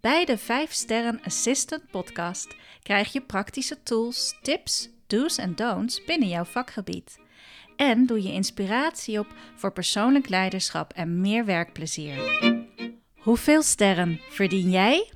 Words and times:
Bij 0.00 0.24
de 0.24 0.38
5 0.38 0.72
Sterren 0.72 1.20
Assistant 1.24 1.90
podcast 1.90 2.54
krijg 2.82 3.12
je 3.12 3.20
praktische 3.20 3.82
tools, 3.82 4.38
tips, 4.42 4.88
do's 5.06 5.38
en 5.38 5.54
don'ts 5.54 6.04
binnen 6.04 6.28
jouw 6.28 6.44
vakgebied. 6.44 7.18
En 7.76 8.06
doe 8.06 8.22
je 8.22 8.32
inspiratie 8.32 9.18
op 9.18 9.26
voor 9.56 9.72
persoonlijk 9.72 10.28
leiderschap 10.28 10.92
en 10.92 11.20
meer 11.20 11.44
werkplezier. 11.44 12.16
Hoeveel 13.18 13.62
sterren 13.62 14.20
verdien 14.30 14.70
jij? 14.70 15.12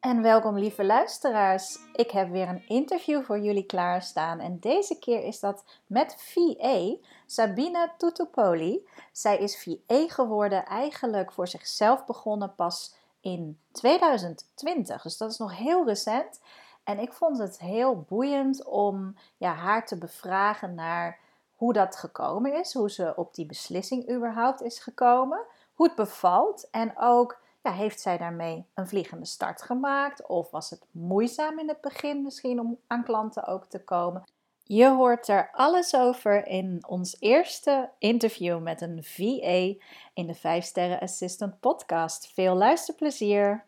En 0.00 0.22
welkom 0.22 0.58
lieve 0.58 0.84
luisteraars. 0.84 1.78
Ik 1.92 2.10
heb 2.10 2.30
weer 2.30 2.48
een 2.48 2.68
interview 2.68 3.22
voor 3.22 3.38
jullie 3.38 3.66
klaarstaan. 3.66 4.38
En 4.40 4.58
deze 4.58 4.98
keer 4.98 5.24
is 5.24 5.40
dat 5.40 5.64
met 5.86 6.14
VA, 6.18 6.96
Sabine 7.26 7.90
Tutupoli. 7.96 8.88
Zij 9.12 9.38
is 9.38 9.62
VA 9.62 10.08
geworden, 10.08 10.66
eigenlijk 10.66 11.32
voor 11.32 11.48
zichzelf 11.48 12.04
begonnen 12.04 12.54
pas 12.54 12.94
in 13.20 13.58
2020. 13.72 15.02
Dus 15.02 15.16
dat 15.16 15.30
is 15.30 15.38
nog 15.38 15.56
heel 15.56 15.86
recent. 15.86 16.40
En 16.84 16.98
ik 16.98 17.12
vond 17.12 17.38
het 17.38 17.58
heel 17.58 18.00
boeiend 18.08 18.64
om 18.64 19.16
ja, 19.36 19.52
haar 19.52 19.86
te 19.86 19.98
bevragen 19.98 20.74
naar 20.74 21.18
hoe 21.56 21.72
dat 21.72 21.96
gekomen 21.96 22.54
is, 22.54 22.74
hoe 22.74 22.90
ze 22.90 23.12
op 23.16 23.34
die 23.34 23.46
beslissing 23.46 24.10
überhaupt 24.10 24.62
is 24.62 24.78
gekomen, 24.78 25.40
hoe 25.74 25.86
het 25.86 25.96
bevalt 25.96 26.70
en 26.70 26.92
ook 26.98 27.39
ja, 27.62 27.72
heeft 27.72 28.00
zij 28.00 28.18
daarmee 28.18 28.66
een 28.74 28.88
vliegende 28.88 29.26
start 29.26 29.62
gemaakt 29.62 30.26
of 30.26 30.50
was 30.50 30.70
het 30.70 30.86
moeizaam 30.90 31.58
in 31.58 31.68
het 31.68 31.80
begin 31.80 32.22
misschien 32.22 32.60
om 32.60 32.78
aan 32.86 33.04
klanten 33.04 33.46
ook 33.46 33.66
te 33.66 33.84
komen. 33.84 34.24
Je 34.62 34.88
hoort 34.88 35.28
er 35.28 35.50
alles 35.52 35.94
over 35.94 36.46
in 36.46 36.84
ons 36.88 37.16
eerste 37.18 37.90
interview 37.98 38.62
met 38.62 38.80
een 38.80 39.04
VA 39.04 39.84
in 40.14 40.26
de 40.26 40.34
5 40.34 40.64
Sterren 40.64 41.00
Assistant 41.00 41.60
podcast. 41.60 42.32
Veel 42.32 42.54
luisterplezier! 42.54 43.64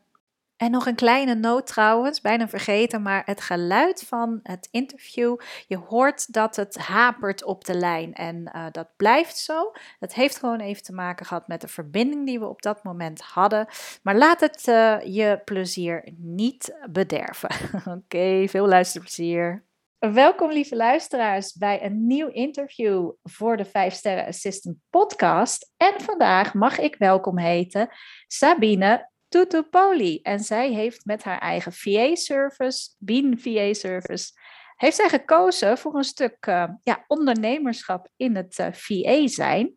En 0.62 0.70
nog 0.70 0.86
een 0.86 0.94
kleine 0.94 1.34
noot 1.34 1.66
trouwens, 1.66 2.20
bijna 2.20 2.48
vergeten, 2.48 3.02
maar 3.02 3.22
het 3.24 3.40
geluid 3.40 4.04
van 4.06 4.40
het 4.42 4.68
interview, 4.70 5.36
je 5.66 5.76
hoort 5.76 6.32
dat 6.32 6.56
het 6.56 6.76
hapert 6.76 7.44
op 7.44 7.64
de 7.64 7.74
lijn 7.74 8.14
en 8.14 8.50
uh, 8.56 8.66
dat 8.70 8.88
blijft 8.96 9.38
zo. 9.38 9.72
Dat 9.98 10.14
heeft 10.14 10.38
gewoon 10.38 10.60
even 10.60 10.82
te 10.82 10.92
maken 10.92 11.26
gehad 11.26 11.48
met 11.48 11.60
de 11.60 11.68
verbinding 11.68 12.26
die 12.26 12.38
we 12.38 12.46
op 12.46 12.62
dat 12.62 12.84
moment 12.84 13.20
hadden. 13.20 13.66
Maar 14.02 14.16
laat 14.16 14.40
het 14.40 14.66
uh, 14.68 14.96
je 15.04 15.40
plezier 15.44 16.12
niet 16.16 16.76
bederven. 16.90 17.50
Oké, 17.98 18.48
veel 18.48 18.68
luisterplezier. 18.68 19.64
Welkom 19.98 20.50
lieve 20.50 20.76
luisteraars 20.76 21.52
bij 21.52 21.84
een 21.84 22.06
nieuw 22.06 22.28
interview 22.28 23.10
voor 23.22 23.56
de 23.56 23.64
5 23.64 23.94
Sterren 23.94 24.26
Assistant 24.26 24.76
podcast. 24.90 25.72
En 25.76 26.00
vandaag 26.00 26.54
mag 26.54 26.78
ik 26.78 26.96
welkom 26.96 27.38
heten 27.38 27.88
Sabine 28.26 29.10
Tutupoli. 29.32 30.20
En 30.22 30.40
zij 30.40 30.72
heeft 30.72 31.04
met 31.04 31.22
haar 31.22 31.38
eigen 31.38 31.72
VA-service, 31.72 32.90
Bean 32.98 33.38
VA-service, 33.38 34.32
heeft 34.76 34.96
zij 34.96 35.08
gekozen 35.08 35.78
voor 35.78 35.96
een 35.96 36.04
stuk 36.04 36.46
uh, 36.48 36.68
ja, 36.82 37.04
ondernemerschap 37.06 38.08
in 38.16 38.36
het 38.36 38.58
uh, 38.58 38.66
VA 38.72 39.26
zijn. 39.26 39.74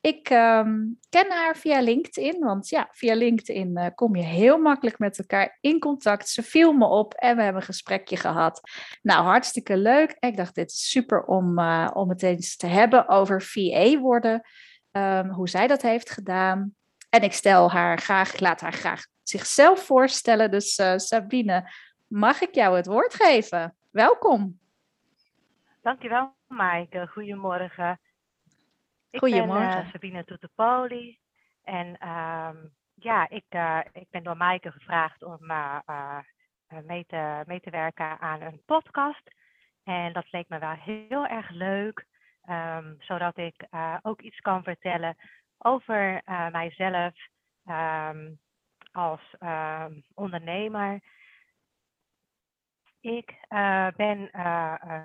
Ik 0.00 0.30
um, 0.30 0.98
ken 1.08 1.30
haar 1.30 1.56
via 1.56 1.80
LinkedIn, 1.80 2.38
want 2.38 2.68
ja, 2.68 2.88
via 2.90 3.14
LinkedIn 3.14 3.78
uh, 3.78 3.86
kom 3.94 4.16
je 4.16 4.22
heel 4.22 4.58
makkelijk 4.58 4.98
met 4.98 5.18
elkaar 5.18 5.58
in 5.60 5.78
contact. 5.78 6.28
Ze 6.28 6.42
viel 6.42 6.72
me 6.72 6.86
op 6.86 7.14
en 7.14 7.36
we 7.36 7.42
hebben 7.42 7.60
een 7.60 7.66
gesprekje 7.66 8.16
gehad. 8.16 8.60
Nou, 9.02 9.24
hartstikke 9.24 9.76
leuk. 9.76 10.16
Ik 10.18 10.36
dacht, 10.36 10.54
dit 10.54 10.70
is 10.70 10.90
super 10.90 11.24
om, 11.24 11.58
om 11.94 12.08
het 12.08 12.22
eens 12.22 12.56
te 12.56 12.66
hebben 12.66 13.08
over 13.08 13.42
VA 13.42 13.98
worden. 13.98 14.42
Um, 14.92 15.30
hoe 15.30 15.48
zij 15.48 15.66
dat 15.66 15.82
heeft 15.82 16.10
gedaan. 16.10 16.74
En 17.08 17.22
ik 17.22 17.32
stel 17.32 17.70
haar 17.70 17.98
graag, 17.98 18.32
ik 18.32 18.40
laat 18.40 18.60
haar 18.60 18.72
graag 18.72 19.06
zichzelf 19.22 19.84
voorstellen. 19.84 20.50
Dus 20.50 20.78
uh, 20.78 20.96
Sabine, 20.96 21.72
mag 22.06 22.40
ik 22.40 22.54
jou 22.54 22.76
het 22.76 22.86
woord 22.86 23.14
geven? 23.14 23.76
Welkom. 23.90 24.58
Dankjewel, 25.82 26.34
Maaike. 26.46 27.06
Goedemorgen. 27.06 28.00
Ik 29.10 29.18
Goedemorgen. 29.18 29.68
ben 29.68 29.84
uh, 29.84 29.90
Sabine 29.90 30.24
Toetepoli. 30.24 31.18
En 31.62 32.08
um, 32.08 32.74
ja, 32.94 33.28
ik, 33.28 33.44
uh, 33.50 33.80
ik 33.92 34.06
ben 34.10 34.22
door 34.22 34.36
Maaike 34.36 34.70
gevraagd 34.70 35.22
om 35.22 35.50
uh, 35.50 35.78
mee, 36.84 37.04
te, 37.06 37.42
mee 37.46 37.60
te 37.60 37.70
werken 37.70 38.20
aan 38.20 38.40
een 38.40 38.62
podcast. 38.66 39.34
En 39.84 40.12
dat 40.12 40.30
leek 40.30 40.48
me 40.48 40.58
wel 40.58 40.74
heel 40.74 41.26
erg 41.26 41.50
leuk, 41.50 42.06
um, 42.48 42.96
zodat 42.98 43.38
ik 43.38 43.66
ook 44.02 44.20
iets 44.20 44.40
kan 44.40 44.62
vertellen 44.62 45.16
over 45.58 46.22
mijzelf 46.50 47.14
um, 47.66 48.38
als 48.92 49.20
ondernemer. 50.14 51.00
Ik 53.00 53.34
ben 53.96 54.28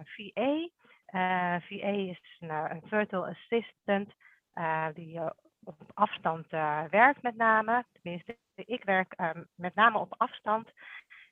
VA 0.06 0.70
uh, 1.14 1.56
eh, 1.56 1.62
VA 1.62 1.88
is 1.88 2.38
een, 2.40 2.50
eh, 2.50 2.66
een 2.70 2.82
virtual 2.86 3.28
assistant 3.28 4.14
die 4.94 5.22
op 5.64 5.76
afstand 5.94 6.50
werkt 6.90 7.22
met 7.22 7.36
name. 7.36 7.86
Tenminste, 7.92 8.38
ik 8.56 8.84
werk 8.84 9.14
ehm, 9.14 9.44
met 9.56 9.76
name 9.76 9.98
op 9.98 10.14
afstand. 10.18 10.72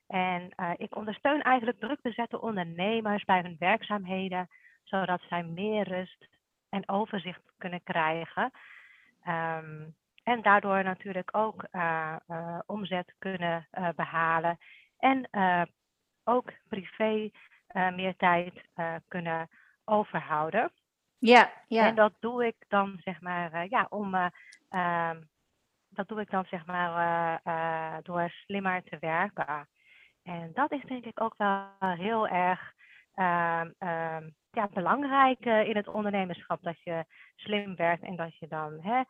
En 0.08 0.54
ik 0.78 0.96
ondersteun 0.96 1.42
eigenlijk 1.42 1.80
druk 1.80 2.02
bezette 2.02 2.42
ondernemers 2.42 3.24
bij 3.24 3.42
hun 3.42 3.56
werkzaamheden, 3.60 4.48
zodat 4.84 5.22
zij 5.30 5.44
meer 5.44 5.88
rust 5.88 6.28
en 6.70 6.90
overzicht 6.90 7.42
kunnen 7.58 7.84
krijgen. 7.84 8.52
Um, 9.28 9.96
en 10.24 10.42
daardoor 10.42 10.84
natuurlijk 10.84 11.38
ook 11.38 11.66
omzet 12.66 13.16
kunnen 13.20 13.68
behalen. 13.96 14.58
En 14.98 15.30
ook 16.24 16.52
privé 16.68 17.32
meer 17.74 18.16
tijd 18.16 18.54
kunnen 19.08 19.50
overhouden. 19.86 20.72
Ja, 21.20 21.52
ja. 21.68 21.88
En 21.88 21.96
dat 21.96 22.14
doe 22.20 22.46
ik 22.46 22.56
dan 22.68 23.00
zeg 23.04 23.22
maar, 23.22 23.54
uh, 23.54 23.70
ja, 23.70 23.86
om, 23.90 24.16
uh, 24.16 24.26
uh, 24.72 25.12
dat 25.90 26.08
doe 26.08 26.22
ik 26.22 26.30
dan 26.30 26.46
zeg 26.46 26.66
maar 26.66 27.42
uh, 27.44 27.98
door 28.04 28.30
slimmer 28.30 28.84
te 28.84 28.98
werken. 29.00 29.68
En 30.24 30.52
dat 30.54 30.72
is 30.72 30.82
denk 30.82 31.06
ik 31.06 31.22
ook 31.22 31.34
wel 31.38 31.68
heel 31.80 32.28
erg 32.28 32.74
ehm, 33.14 33.70
ehm, 33.78 34.30
ja, 34.60 34.70
belangrijk 34.74 35.46
in 35.46 35.76
het 35.76 35.88
ondernemerschap. 35.88 36.64
Dat 36.64 36.84
je 36.84 37.06
slim 37.36 37.76
werkt 37.76 38.04
en 38.04 38.16
dat 38.16 38.38
je 38.38 38.48
dan 38.48 38.80
hè, 38.82 39.02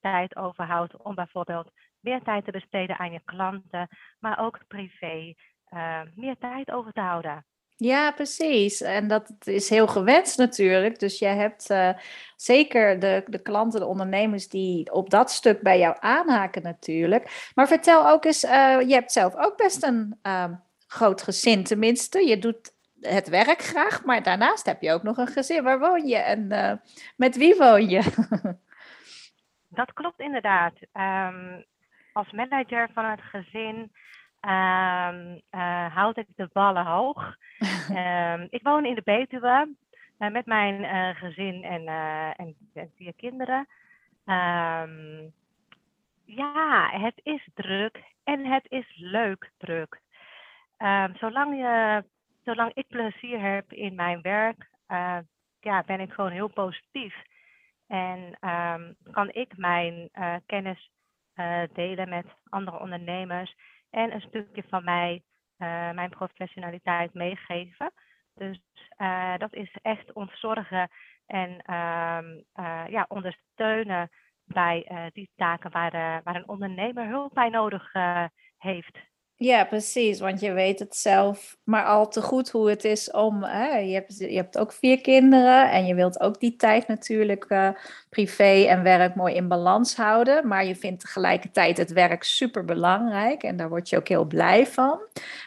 tijd 0.00 0.36
overhoudt 0.36 0.96
om 0.96 1.14
bijvoorbeeld 1.14 1.70
meer 2.00 2.22
tijd 2.22 2.44
te 2.44 2.50
besteden 2.50 2.98
aan 2.98 3.12
je 3.12 3.20
klanten, 3.24 3.88
maar 4.18 4.38
ook 4.38 4.58
privé 4.68 5.34
meer 6.14 6.36
tijd 6.38 6.70
over 6.70 6.92
te 6.92 7.00
houden. 7.00 7.46
Ja, 7.76 8.12
precies. 8.12 8.80
En 8.80 9.08
dat 9.08 9.32
is 9.40 9.68
heel 9.68 9.86
gewenst 9.86 10.38
natuurlijk. 10.38 10.98
Dus 10.98 11.18
jij 11.18 11.36
hebt 11.36 11.74
zeker 12.36 12.98
de, 12.98 13.24
de 13.26 13.42
klanten, 13.42 13.80
de 13.80 13.86
ondernemers 13.86 14.48
die 14.48 14.92
op 14.92 15.10
dat 15.10 15.30
stuk 15.30 15.60
bij 15.60 15.78
jou 15.78 15.96
aanhaken 16.00 16.62
natuurlijk. 16.62 17.50
Maar 17.54 17.68
vertel 17.68 18.08
ook 18.08 18.24
eens, 18.24 18.40
je 18.40 18.92
hebt 18.92 19.12
zelf 19.12 19.36
ook 19.36 19.56
best 19.56 19.82
een 19.82 20.18
uh, 20.22 20.44
groot 20.86 21.22
gezin 21.22 21.64
tenminste. 21.64 22.26
Je 22.28 22.38
doet 22.38 22.71
het 23.02 23.28
werk 23.28 23.62
graag, 23.62 24.04
maar 24.04 24.22
daarnaast 24.22 24.66
heb 24.66 24.82
je 24.82 24.92
ook 24.92 25.02
nog 25.02 25.16
een 25.16 25.26
gezin. 25.26 25.62
Waar 25.62 25.78
woon 25.78 26.06
je 26.06 26.16
en 26.16 26.50
eh, 26.50 26.76
met 27.16 27.36
wie 27.36 27.56
woon 27.56 27.88
je? 27.88 28.02
dat 29.78 29.92
klopt 29.92 30.20
inderdaad. 30.20 30.74
Um, 30.92 31.64
als 32.12 32.30
manager 32.30 32.88
van 32.92 33.04
het 33.04 33.20
gezin 33.20 33.76
um, 34.40 35.42
uh, 35.50 35.94
houd 35.94 36.16
ik 36.16 36.26
de 36.36 36.48
ballen 36.52 36.84
hoog. 36.84 37.36
um, 37.90 38.46
ik 38.56 38.62
woon 38.62 38.84
in 38.84 38.94
de 38.94 39.02
Betuwe 39.04 39.74
uh, 40.18 40.30
met 40.30 40.46
mijn 40.46 41.16
gezin 41.16 41.64
en, 41.64 41.86
en, 42.36 42.56
en, 42.74 42.92
vier 42.96 43.14
kinderen. 43.14 43.68
Ja, 46.24 46.90
het 46.90 47.20
is 47.22 47.48
druk 47.54 48.02
en 48.24 48.46
het 48.46 48.66
is 48.68 48.92
leuk 48.96 49.50
druk. 49.58 50.00
zolang, 51.12 51.56
je, 51.56 52.04
zolang 52.44 52.70
ik 52.74 52.86
plezier 52.88 53.40
heb 53.40 53.72
in 53.72 53.94
mijn 53.94 54.22
werk, 54.22 54.70
ja, 55.60 55.82
ben 55.86 56.00
ik 56.00 56.12
gewoon 56.12 56.30
heel 56.30 56.48
positief. 56.48 57.14
En 57.86 58.36
kan 59.10 59.30
ik 59.32 59.56
mijn 59.56 60.10
kennis 60.46 60.90
delen 61.72 62.08
met 62.08 62.26
andere 62.48 62.78
ondernemers 62.78 63.54
en 63.90 64.14
een 64.14 64.20
stukje 64.20 64.64
van 64.68 64.84
mij 64.84 65.22
mijn 65.94 66.10
professionaliteit 66.10 67.14
meegeven. 67.14 67.92
Dus 68.34 68.60
dat 69.38 69.54
is 69.54 69.76
echt 69.82 70.12
ontzorgen 70.12 70.88
en 71.26 71.60
ehm, 71.60 72.40
ja, 72.90 73.04
ondersteunen 73.08 74.10
bij 74.44 75.10
die 75.12 75.30
taken 75.36 75.70
waar, 75.70 76.22
waar 76.24 76.36
een 76.36 76.48
ondernemer 76.48 77.06
hulp 77.06 77.34
bij 77.34 77.48
nodig 77.48 77.92
heeft. 78.58 79.11
Ja, 79.42 79.64
precies. 79.64 80.20
Want 80.20 80.40
je 80.40 80.52
weet 80.52 80.78
het 80.78 80.96
zelf 80.96 81.56
maar 81.64 81.84
al 81.84 82.08
te 82.08 82.22
goed 82.22 82.50
hoe 82.50 82.68
het 82.68 82.84
is 82.84 83.10
om. 83.10 83.42
Hè, 83.44 83.78
je, 83.78 83.94
hebt, 83.94 84.18
je 84.18 84.36
hebt 84.36 84.58
ook 84.58 84.72
vier 84.72 85.00
kinderen 85.00 85.70
en 85.70 85.86
je 85.86 85.94
wilt 85.94 86.20
ook 86.20 86.40
die 86.40 86.56
tijd 86.56 86.86
natuurlijk 86.86 87.44
uh, 87.48 87.68
privé 88.08 88.64
en 88.68 88.82
werk 88.82 89.14
mooi 89.14 89.34
in 89.34 89.48
balans 89.48 89.96
houden. 89.96 90.48
Maar 90.48 90.64
je 90.64 90.76
vindt 90.76 91.00
tegelijkertijd 91.00 91.76
het 91.76 91.92
werk 91.92 92.22
super 92.22 92.64
belangrijk 92.64 93.42
en 93.42 93.56
daar 93.56 93.68
word 93.68 93.88
je 93.88 93.96
ook 93.96 94.08
heel 94.08 94.24
blij 94.24 94.66
van. 94.66 95.00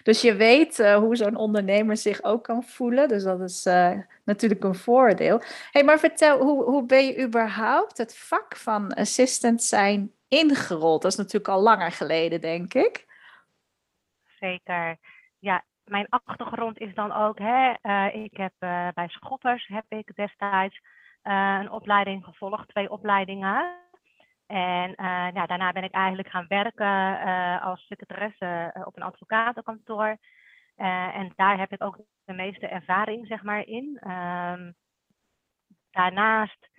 Dus 0.04 0.22
je 0.22 0.36
weet 0.36 0.80
uh, 0.80 0.96
hoe 0.96 1.16
zo'n 1.16 1.36
ondernemer 1.36 1.98
zich 1.98 2.24
ook 2.24 2.44
kan 2.44 2.64
voelen. 2.64 3.08
Dus 3.08 3.24
dat 3.24 3.42
is 3.42 3.66
uh, 3.66 3.92
natuurlijk 4.24 4.64
een 4.64 4.76
voordeel. 4.76 5.42
hey, 5.72 5.84
maar 5.84 6.00
vertel, 6.00 6.40
hoe, 6.40 6.64
hoe 6.64 6.86
ben 6.86 7.06
je 7.06 7.22
überhaupt 7.22 7.98
het 7.98 8.18
vak 8.18 8.56
van 8.56 8.94
assistant 8.94 9.64
zijn 9.64 10.12
ingerold? 10.28 11.02
Dat 11.02 11.12
is 11.12 11.18
natuurlijk 11.18 11.48
al 11.48 11.62
langer 11.62 11.92
geleden, 11.92 12.42
denk 12.42 12.74
ik 12.74 13.06
Ja, 15.40 15.64
mijn 15.86 16.08
achtergrond 16.10 16.80
is 16.80 16.94
dan 16.94 17.12
ook, 17.12 17.40
hè, 17.40 17.74
uh, 17.82 18.24
ik 18.24 18.38
heb 18.38 18.54
uh, 18.60 18.88
bij 18.94 19.08
Schotters 19.08 19.68
heb 19.68 19.86
ik 19.88 20.16
destijds 20.16 20.80
uh, 21.24 21.58
een 21.62 21.72
opleiding 21.72 22.24
gevolgd, 22.24 22.68
twee 22.68 22.90
opleidingen. 22.90 23.84
En 24.48 24.94
daarna 25.34 25.72
ben 25.72 25.84
ik 25.84 25.94
eigenlijk 25.94 26.30
gaan 26.30 26.46
werken 26.48 27.20
als 27.62 27.86
secretaresse 27.86 28.82
op 28.86 28.96
een 28.96 29.04
advocatenkantoor. 29.04 30.18
en 30.76 31.34
daar 31.36 31.58
heb 31.58 31.72
ik 31.72 31.84
ook 31.84 32.00
de 32.26 32.34
meeste 32.34 32.68
ervaring 32.68 33.28
zeg 33.28 33.44
maar, 33.44 33.68
in. 33.68 34.12
Um, 34.12 34.76
daarnaast 35.92 36.70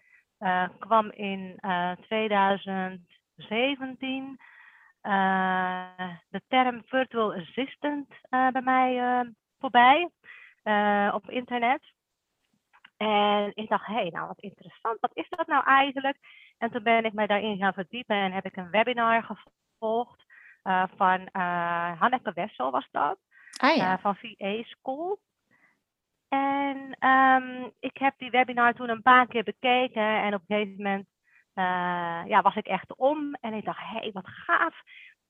kwam 0.78 1.10
in 1.10 1.60
2017 2.00 4.22
uh, 4.22 4.28
de 6.28 6.42
term 6.48 6.82
virtual 6.86 7.34
assistant 7.34 8.08
uh, 8.30 8.48
bij 8.48 8.62
mij 8.62 8.96
uh, 8.96 9.30
voorbij 9.58 10.10
op 11.12 11.30
internet. 11.30 11.94
En 12.96 13.50
ik 13.54 13.68
dacht, 13.68 13.86
hé, 13.86 13.94
hey, 13.94 14.08
nou 14.08 14.26
wat 14.26 14.40
interessant, 14.40 15.00
wat 15.00 15.10
is 15.14 15.28
dat 15.28 15.46
nou 15.46 15.64
eigenlijk? 15.64 16.18
En 16.58 16.70
toen 16.70 16.82
ben 16.82 17.04
ik 17.04 17.12
mij 17.12 17.26
daarin 17.26 17.58
gaan 17.58 17.72
verdiepen 17.72 18.16
en 18.16 18.32
heb 18.32 18.44
ik 18.44 18.56
een 18.56 18.70
webinar 18.70 19.22
gevolgd 19.22 20.24
van 20.96 21.28
Hanneke 21.98 22.32
Wessel 22.34 22.70
was 22.70 22.88
dat, 22.90 23.18
ah, 23.56 23.76
ja. 23.76 23.98
van 23.98 24.16
VA 24.16 24.62
School. 24.62 25.18
En 26.28 27.08
um, 27.08 27.72
ik 27.80 27.96
heb 27.96 28.14
die 28.18 28.30
webinar 28.30 28.74
toen 28.74 28.88
een 28.88 29.02
paar 29.02 29.26
keer 29.26 29.42
bekeken 29.42 30.22
en 30.22 30.34
op 30.34 30.42
een 30.46 30.56
gegeven 30.56 30.82
moment 30.82 31.06
uh, 31.58 32.22
ja, 32.26 32.42
was 32.42 32.56
ik 32.56 32.66
echt 32.66 32.96
om. 32.96 33.34
En 33.40 33.52
ik 33.52 33.64
dacht, 33.64 33.78
hé, 33.78 33.98
hey, 33.98 34.10
wat 34.12 34.28
gaaf. 34.28 34.82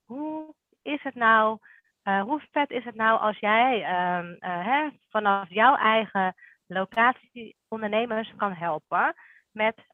Hoe 0.04 0.54
is 0.82 1.02
het 1.02 1.14
nou, 1.14 1.58
uh, 2.04 2.22
hoe 2.22 2.42
vet 2.50 2.70
is 2.70 2.84
het 2.84 2.94
nou 2.94 3.20
als 3.20 3.38
jij 3.38 3.74
um, 4.18 4.36
uh, 4.40 4.66
hè, 4.66 4.88
vanaf 5.10 5.48
jouw 5.48 5.76
eigen 5.76 6.34
locatie 6.66 7.56
ondernemers 7.68 8.32
kan 8.36 8.52
helpen 8.52 9.14
met 9.50 9.84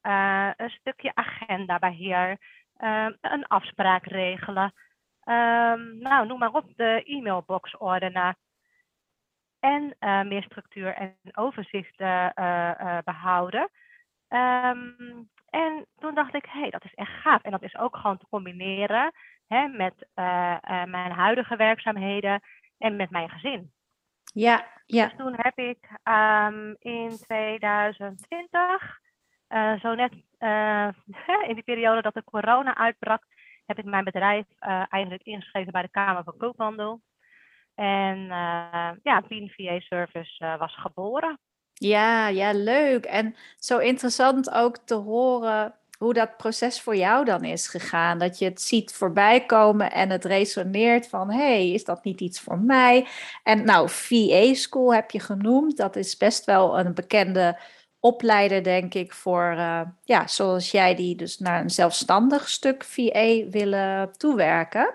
een 0.56 0.70
stukje 0.70 1.14
agendabeheer, 1.14 2.30
um, 2.78 3.16
een 3.20 3.46
afspraak 3.46 4.06
regelen. 4.06 4.72
Um, 5.24 5.98
nou, 5.98 6.26
noem 6.26 6.38
maar 6.38 6.52
op, 6.52 6.76
de 6.76 7.02
e-mailbox 7.04 7.76
ordenen. 7.76 8.36
En 9.60 9.96
meer 10.28 10.42
structuur 10.42 10.94
en 10.94 11.16
overzicht 11.32 11.96
behouden. 13.04 13.70
En 15.52 15.86
toen 15.98 16.14
dacht 16.14 16.34
ik, 16.34 16.44
hé, 16.44 16.60
hey, 16.60 16.70
dat 16.70 16.84
is 16.84 16.94
echt 16.94 17.20
gaaf. 17.20 17.42
En 17.42 17.50
dat 17.50 17.62
is 17.62 17.76
ook 17.76 17.96
gewoon 17.96 18.18
te 18.18 18.26
combineren 18.28 19.12
hè, 19.46 19.68
met 19.68 20.08
uh, 20.14 20.56
uh, 20.70 20.84
mijn 20.84 21.12
huidige 21.12 21.56
werkzaamheden 21.56 22.40
en 22.78 22.96
met 22.96 23.10
mijn 23.10 23.28
gezin. 23.28 23.72
Ja, 24.24 24.66
ja. 24.86 25.04
Dus 25.04 25.16
toen 25.16 25.34
heb 25.36 25.58
ik 25.58 25.78
um, 26.04 26.76
in 26.78 27.08
2020, 27.08 29.00
uh, 29.48 29.72
eh, 29.72 29.80
zo 29.80 29.94
net 29.94 30.12
in 31.48 31.54
die 31.54 31.62
periode 31.62 32.02
dat 32.02 32.14
de 32.14 32.24
corona 32.24 32.76
uitbrak, 32.76 33.24
heb 33.66 33.78
ik 33.78 33.84
mijn 33.84 34.04
bedrijf 34.04 34.46
eigenlijk 34.88 35.22
ingeschreven 35.22 35.72
bij 35.72 35.82
de 35.82 35.90
Kamer 35.90 36.24
van 36.24 36.36
Koophandel. 36.36 37.00
En 37.74 38.26
ja, 39.02 39.22
Bean 39.28 39.48
VA 39.48 39.80
Service 39.80 40.56
was 40.58 40.76
geboren. 40.76 41.38
Ja, 41.82 42.28
ja, 42.28 42.52
leuk. 42.52 43.04
En 43.04 43.36
zo 43.58 43.78
interessant 43.78 44.50
ook 44.50 44.76
te 44.84 44.94
horen 44.94 45.74
hoe 45.98 46.14
dat 46.14 46.36
proces 46.36 46.80
voor 46.80 46.96
jou 46.96 47.24
dan 47.24 47.44
is 47.44 47.68
gegaan. 47.68 48.18
Dat 48.18 48.38
je 48.38 48.44
het 48.44 48.62
ziet 48.62 48.92
voorbij 48.92 49.46
komen 49.46 49.92
en 49.92 50.10
het 50.10 50.24
resoneert 50.24 51.08
van... 51.08 51.30
hé, 51.30 51.38
hey, 51.38 51.70
is 51.70 51.84
dat 51.84 52.04
niet 52.04 52.20
iets 52.20 52.40
voor 52.40 52.58
mij? 52.58 53.06
En 53.42 53.64
nou, 53.64 53.88
VA 53.88 54.54
School 54.54 54.94
heb 54.94 55.10
je 55.10 55.20
genoemd. 55.20 55.76
Dat 55.76 55.96
is 55.96 56.16
best 56.16 56.44
wel 56.44 56.78
een 56.78 56.94
bekende 56.94 57.58
opleider, 58.00 58.62
denk 58.62 58.94
ik, 58.94 59.12
voor... 59.12 59.54
Uh, 59.56 59.80
ja, 60.04 60.26
zoals 60.26 60.70
jij 60.70 60.94
die 60.94 61.16
dus 61.16 61.38
naar 61.38 61.60
een 61.60 61.70
zelfstandig 61.70 62.48
stuk 62.48 62.84
VA 62.84 63.48
willen 63.50 64.12
toewerken. 64.16 64.94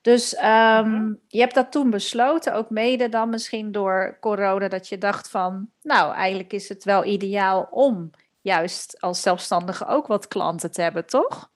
Dus 0.00 0.36
um, 0.36 1.20
je 1.28 1.40
hebt 1.40 1.54
dat 1.54 1.72
toen 1.72 1.90
besloten, 1.90 2.54
ook 2.54 2.70
mede 2.70 3.08
dan 3.08 3.28
misschien 3.28 3.72
door 3.72 4.16
corona, 4.20 4.68
dat 4.68 4.88
je 4.88 4.98
dacht 4.98 5.30
van, 5.30 5.70
nou, 5.82 6.14
eigenlijk 6.14 6.52
is 6.52 6.68
het 6.68 6.84
wel 6.84 7.04
ideaal 7.04 7.62
om 7.70 8.10
juist 8.40 9.00
als 9.00 9.22
zelfstandige 9.22 9.86
ook 9.86 10.06
wat 10.06 10.28
klanten 10.28 10.72
te 10.72 10.82
hebben, 10.82 11.06
toch? 11.06 11.50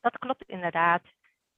Dat 0.00 0.18
klopt 0.18 0.44
inderdaad. 0.46 1.02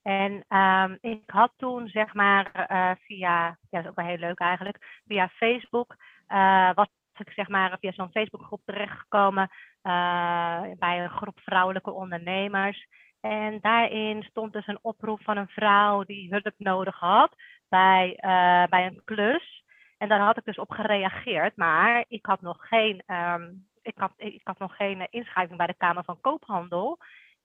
En 0.02 0.44
um, 0.48 0.98
ik 1.00 1.22
had 1.26 1.52
toen, 1.56 1.88
zeg 1.88 2.14
maar, 2.14 2.66
uh, 2.70 2.90
via, 3.06 3.46
ja, 3.46 3.58
dat 3.70 3.82
is 3.82 3.88
ook 3.88 3.96
wel 3.96 4.06
heel 4.06 4.16
leuk 4.16 4.38
eigenlijk, 4.38 5.00
via 5.06 5.28
Facebook, 5.28 5.96
uh, 6.28 6.74
was 6.74 6.88
ik 7.20 7.32
zeg 7.32 7.48
maar 7.48 7.76
via 7.80 7.92
zo'n 7.92 8.10
Facebookgroep 8.10 8.60
terechtgekomen 8.64 9.50
uh, 9.82 10.60
bij 10.78 11.02
een 11.02 11.10
groep 11.10 11.40
vrouwelijke 11.40 11.90
ondernemers. 11.90 12.86
En 13.28 13.58
daarin 13.60 14.22
stond 14.22 14.52
dus 14.52 14.66
een 14.66 14.78
oproep 14.82 15.22
van 15.22 15.36
een 15.36 15.48
vrouw 15.48 16.04
die 16.04 16.30
hulp 16.30 16.54
nodig 16.56 16.98
had 16.98 17.34
bij, 17.68 18.08
uh, 18.10 18.66
bij 18.66 18.86
een 18.86 19.02
klus. 19.04 19.64
En 19.98 20.08
daar 20.08 20.20
had 20.20 20.36
ik 20.36 20.44
dus 20.44 20.58
op 20.58 20.70
gereageerd, 20.70 21.56
maar 21.56 22.04
ik 22.08 22.26
had 22.26 22.40
nog 22.40 22.68
geen, 22.68 23.02
um, 23.06 23.66
ik 23.82 23.94
had, 23.96 24.12
ik 24.16 24.40
had 24.44 24.58
nog 24.58 24.76
geen 24.76 25.06
inschrijving 25.10 25.58
bij 25.58 25.66
de 25.66 25.74
Kamer 25.76 26.04
van 26.04 26.20
Koophandel. 26.20 26.98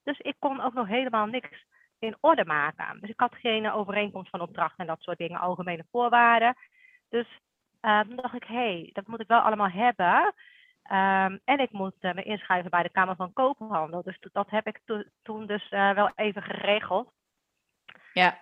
Dus 0.04 0.20
ik 0.20 0.36
kon 0.40 0.62
ook 0.62 0.74
nog 0.74 0.88
helemaal 0.88 1.26
niks 1.26 1.66
in 2.00 2.18
orde 2.20 2.46
maken. 2.46 3.00
Dus 3.00 3.10
ik 3.10 3.20
had 3.20 3.36
geen 3.36 3.72
overeenkomst 3.72 4.30
van 4.30 4.42
opdracht 4.42 4.78
en 4.78 4.88
dat 4.88 5.02
soort 5.02 5.18
dingen, 5.18 5.40
algemene 5.40 5.86
voorwaarden. 5.92 6.56
Dus 7.10 7.28
toen 7.82 8.16
dacht 8.16 8.36
ik, 8.36 8.44
hé, 8.44 8.56
hey, 8.56 8.90
dat 8.94 9.08
moet 9.08 9.22
ik 9.22 9.28
wel 9.28 9.40
allemaal 9.40 9.70
hebben. 9.70 10.34
Um, 10.92 11.40
en 11.44 11.60
ik 11.60 11.72
moet 11.72 11.96
uh, 12.02 12.14
me 12.14 12.24
inschrijven 12.24 12.70
bij 12.70 12.84
de 12.84 12.90
Kamer 12.90 13.16
van 13.16 13.34
Koophandel. 13.34 14.04
Dus 14.04 14.20
dat 14.32 14.50
heb 14.50 14.68
ik 14.68 14.80
to 14.86 15.04
toen 15.22 15.48
dus 15.48 15.72
uh, 15.72 15.94
wel 15.94 16.12
even 16.16 16.42
geregeld. 16.42 17.12
Ja. 18.14 18.40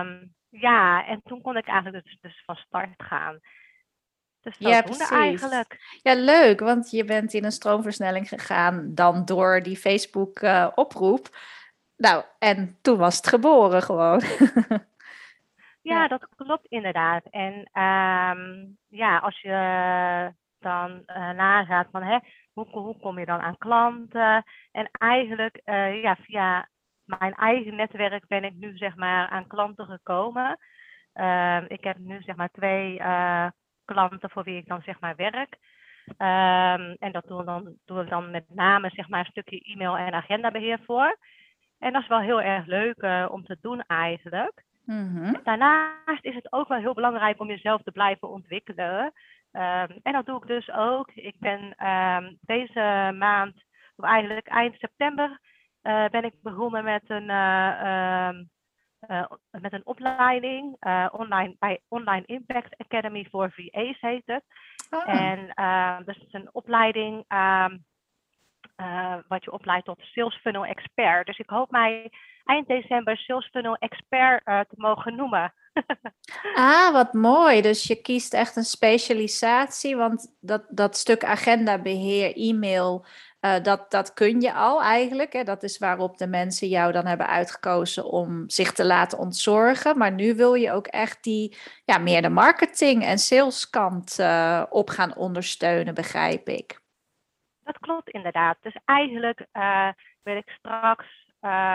Um, 0.00 0.34
ja, 0.48 1.06
en 1.06 1.20
toen 1.24 1.40
kon 1.40 1.56
ik 1.56 1.66
eigenlijk 1.66 2.04
dus, 2.04 2.18
dus 2.20 2.42
van 2.44 2.56
start 2.56 2.94
gaan. 2.96 3.40
Dus 4.40 4.58
dat 4.58 4.70
ja, 4.70 4.82
precies. 4.82 5.10
eigenlijk. 5.10 5.98
Ja, 6.02 6.14
leuk, 6.14 6.60
want 6.60 6.90
je 6.90 7.04
bent 7.04 7.32
in 7.32 7.44
een 7.44 7.52
stroomversnelling 7.52 8.28
gegaan 8.28 8.94
dan 8.94 9.24
door 9.24 9.62
die 9.62 9.76
Facebook-oproep. 9.76 11.28
Uh, 11.32 11.38
nou, 11.96 12.24
en 12.38 12.78
toen 12.82 12.98
was 12.98 13.16
het 13.16 13.26
geboren 13.26 13.82
gewoon. 13.82 14.22
ja, 15.92 16.08
dat 16.08 16.28
klopt 16.36 16.66
inderdaad. 16.66 17.24
En 17.30 17.54
um, 17.82 18.78
ja, 18.88 19.18
als 19.18 19.40
je 19.40 20.34
dan 20.60 20.90
uh, 20.90 21.30
nagaat 21.30 21.88
van 21.90 22.02
hè, 22.02 22.18
hoe, 22.52 22.68
hoe 22.68 22.98
kom 22.98 23.18
je 23.18 23.26
dan 23.26 23.40
aan 23.40 23.58
klanten. 23.58 24.44
En 24.72 24.88
eigenlijk 24.90 25.60
uh, 25.64 26.02
ja, 26.02 26.16
via 26.16 26.68
mijn 27.04 27.34
eigen 27.34 27.74
netwerk 27.74 28.26
ben 28.26 28.44
ik 28.44 28.54
nu 28.54 28.76
zeg 28.76 28.96
maar 28.96 29.28
aan 29.28 29.46
klanten 29.46 29.86
gekomen. 29.86 30.58
Uh, 31.14 31.62
ik 31.68 31.84
heb 31.84 31.98
nu 31.98 32.22
zeg 32.22 32.36
maar 32.36 32.50
twee 32.50 32.98
uh, 32.98 33.46
klanten 33.84 34.30
voor 34.30 34.44
wie 34.44 34.56
ik 34.56 34.66
dan 34.66 34.82
zeg 34.82 35.00
maar 35.00 35.16
werk. 35.16 35.58
Um, 36.06 36.96
en 36.98 37.12
dat 37.12 37.26
doen 37.26 37.38
we 37.38 37.44
dan, 37.44 37.76
doen 37.84 37.98
we 37.98 38.04
dan 38.04 38.30
met 38.30 38.44
name 38.48 38.90
zeg 38.90 39.08
maar 39.08 39.20
een 39.20 39.30
stukje 39.30 39.60
e-mail 39.60 39.96
en 39.96 40.12
agendabeheer 40.12 40.80
voor. 40.84 41.18
En 41.78 41.92
dat 41.92 42.02
is 42.02 42.08
wel 42.08 42.20
heel 42.20 42.42
erg 42.42 42.66
leuk 42.66 43.30
om 43.30 43.44
te 43.44 43.58
doen 43.60 43.82
eigenlijk. 43.86 44.64
Mm 44.84 45.16
-hmm. 45.16 45.40
Daarnaast 45.44 46.24
is 46.24 46.34
het 46.34 46.52
ook 46.52 46.68
wel 46.68 46.78
heel 46.78 46.94
belangrijk 46.94 47.40
om 47.40 47.48
jezelf 47.48 47.82
te 47.82 47.90
blijven 47.90 48.28
ontwikkelen. 48.28 49.12
Um, 49.56 50.00
en 50.02 50.12
dat 50.12 50.26
doe 50.26 50.36
ik 50.42 50.46
dus 50.46 50.70
ook. 50.70 51.10
Ik 51.14 51.34
ben 51.38 51.86
um, 51.88 52.38
deze 52.40 53.12
maand, 53.18 53.64
of 53.96 54.04
eigenlijk 54.04 54.46
eind 54.46 54.74
september, 54.78 55.40
uh, 55.82 56.08
ben 56.08 56.24
ik 56.24 56.34
begonnen 56.42 56.84
met 56.84 57.02
een, 57.06 57.28
uh, 57.28 58.28
um, 58.28 58.50
met 59.62 59.72
een 59.72 59.86
opleiding 59.86 60.76
online, 61.10 61.56
bij 61.58 61.80
Online 61.88 62.26
Impact 62.26 62.76
Academy 62.76 63.26
voor 63.30 63.52
VA's 63.52 64.00
heet 64.00 64.26
het. 64.26 64.44
Oh. 64.90 65.08
En 65.08 65.50
het 66.04 66.16
is 66.16 66.32
een 66.32 66.48
opleiding 66.52 67.24
ehm, 67.28 67.78
wat 69.28 69.44
je 69.44 69.52
opleidt 69.52 69.84
tot 69.84 70.00
Sales 70.00 70.36
Funnel 70.36 70.66
Expert. 70.66 71.26
Dus 71.26 71.38
ik 71.38 71.50
hoop 71.50 71.70
mij 71.70 72.10
eind 72.46 72.68
december 72.68 73.16
Sales 73.16 73.48
Funnel 73.52 73.76
Expert 73.76 74.44
te 74.44 74.74
mogen 74.76 75.16
noemen. 75.16 75.54
ah, 76.54 76.92
wat 76.92 77.12
mooi. 77.12 77.60
Dus 77.62 77.86
je 77.86 78.00
kiest 78.00 78.34
echt 78.34 78.56
een 78.56 78.64
specialisatie, 78.64 79.96
want 79.96 80.36
dat, 80.40 80.64
dat 80.68 80.96
stuk 80.96 81.24
agendabeheer, 81.24 82.36
e-mail, 82.36 83.06
uh, 83.40 83.62
dat, 83.62 83.90
dat 83.90 84.14
kun 84.14 84.40
je 84.40 84.52
al 84.52 84.82
eigenlijk. 84.82 85.32
Hè? 85.32 85.42
Dat 85.42 85.62
is 85.62 85.78
waarop 85.78 86.18
de 86.18 86.26
mensen 86.26 86.68
jou 86.68 86.92
dan 86.92 87.06
hebben 87.06 87.26
uitgekozen 87.26 88.04
om 88.04 88.50
zich 88.50 88.72
te 88.72 88.84
laten 88.84 89.18
ontzorgen. 89.18 89.98
Maar 89.98 90.12
nu 90.12 90.34
wil 90.34 90.54
je 90.54 90.72
ook 90.72 90.86
echt 90.86 91.22
die, 91.22 91.56
ja, 91.84 91.98
meer 91.98 92.22
de 92.22 92.28
marketing- 92.28 93.04
en 93.04 93.18
saleskant 93.18 94.18
uh, 94.20 94.62
op 94.70 94.88
gaan 94.88 95.16
ondersteunen, 95.16 95.94
begrijp 95.94 96.48
ik. 96.48 96.80
Dat 97.62 97.78
klopt 97.78 98.10
inderdaad. 98.10 98.56
Dus 98.60 98.76
eigenlijk 98.84 99.46
uh, 99.52 99.88
wil 100.22 100.36
ik 100.36 100.48
straks, 100.58 101.25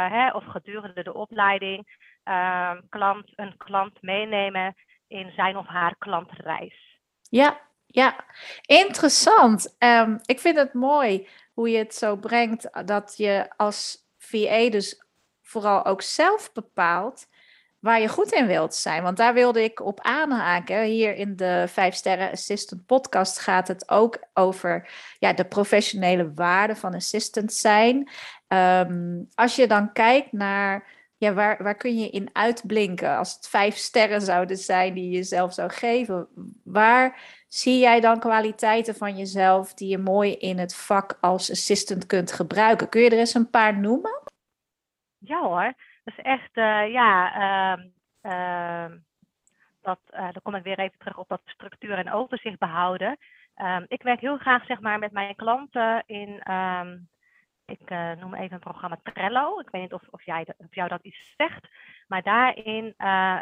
hè, 0.10 0.30
of 0.32 0.46
gedurende 0.46 1.04
de 1.04 1.14
opleiding, 1.14 1.98
uh, 2.26 2.72
klant, 2.90 3.32
een 3.36 3.58
klant 3.58 4.02
meenemen 4.02 4.76
in 5.08 5.32
zijn 5.36 5.58
of 5.58 5.68
haar 5.68 5.96
klantreis. 5.98 7.00
Ja, 7.30 7.60
ja, 7.86 8.26
interessant. 8.62 9.76
Um, 9.80 10.20
ik 10.26 10.40
vind 10.40 10.58
het 10.58 10.74
mooi 10.74 11.28
hoe 11.54 11.70
je 11.70 11.78
het 11.78 11.96
zo 11.96 12.16
brengt 12.16 12.88
dat 12.88 13.14
je 13.18 13.50
als 13.58 13.98
VA 14.18 14.70
dus 14.70 15.06
vooral 15.42 15.86
ook 15.86 16.02
zelf 16.02 16.52
bepaalt 16.54 17.28
waar 17.82 18.02
je 18.02 18.08
goed 18.08 18.32
in 18.32 18.48
wilt 18.48 18.76
zijn. 18.76 19.04
Want 19.04 19.18
daar 19.18 19.34
wilde 19.34 19.64
ik 19.64 19.80
op 19.80 20.00
aanhaken. 20.02 20.84
Hier 20.84 21.16
in 21.16 21.36
de 21.36 21.66
5 21.68 21.96
Sterren 21.96 22.32
Assistant 22.32 22.86
podcast 22.86 23.40
gaat 23.40 23.68
het 23.68 23.90
ook 23.90 24.20
over 24.34 24.90
ja, 25.20 25.34
de 25.34 25.46
professionele 25.46 26.34
waarde 26.34 26.76
van 26.76 26.94
assistant 26.94 27.54
zijn. 27.54 28.10
Um, 28.48 29.28
als 29.34 29.56
je 29.56 29.68
dan 29.68 29.94
kijkt 29.94 30.32
naar 30.32 30.88
ja, 31.18 31.34
waar, 31.34 31.64
waar 31.64 31.76
kun 31.76 32.00
je 32.00 32.10
in 32.10 32.30
uitblinken 32.34 33.18
als 33.18 33.34
het 33.34 33.48
vijf 33.48 33.76
sterren 33.76 34.22
zouden 34.22 34.58
zijn 34.58 34.94
die 34.94 35.04
je 35.04 35.16
jezelf 35.16 35.54
zou 35.54 35.70
geven? 35.70 36.28
Waar 36.64 37.22
zie 37.48 37.80
jij 37.80 38.00
dan 38.00 38.20
kwaliteiten 38.20 38.96
van 38.96 39.18
jezelf 39.18 39.74
die 39.74 39.88
je 39.88 39.98
mooi 39.98 40.34
in 40.36 40.58
het 40.58 40.76
vak 40.76 41.18
als 41.22 41.52
assistant 41.52 42.06
kunt 42.06 42.32
gebruiken? 42.32 42.90
Kun 42.90 43.02
je 43.02 43.10
er 43.10 43.18
eens 43.18 43.34
een 43.34 43.50
paar 43.50 43.80
noemen? 43.80 44.22
Ja 45.18 45.42
hoor, 45.42 45.74
is 46.04 46.18
echt, 46.18 46.58
uh, 46.58 46.92
ja, 46.92 47.36
uh, 47.78 47.84
uh, 48.22 48.92
dat, 49.82 50.00
dan 50.10 50.42
kom 50.44 50.56
ik 50.56 50.64
weer 50.64 50.80
even 50.80 50.98
terug 50.98 51.18
op 51.18 51.30
dat 51.30 51.42
structuur 51.46 51.98
en 51.98 52.12
overzicht 52.12 52.60
behouden. 52.60 53.18
Ehm, 53.56 53.86
ik 53.88 54.02
werk 54.02 54.20
heel 54.20 54.38
graag 54.38 54.66
zeg 54.66 54.80
maar, 54.80 55.00
met 55.00 55.12
mijn 55.12 55.36
klanten 55.36 56.04
in 56.06 56.40
ehm, 56.40 56.98
ik 57.66 57.92
uh, 57.92 58.12
noem 58.12 58.34
even 58.34 58.54
een 58.54 58.60
programma 58.60 59.00
Trello. 59.04 59.60
Ik 59.60 59.70
weet 59.70 59.82
niet 59.82 59.94
of, 59.94 60.02
of, 60.10 60.24
jij, 60.24 60.48
of 60.58 60.76
jou 60.76 60.90
dat 60.90 61.02
iets 61.02 61.34
zegt. 61.38 61.68
Maar 62.08 62.22
daarin 62.22 62.94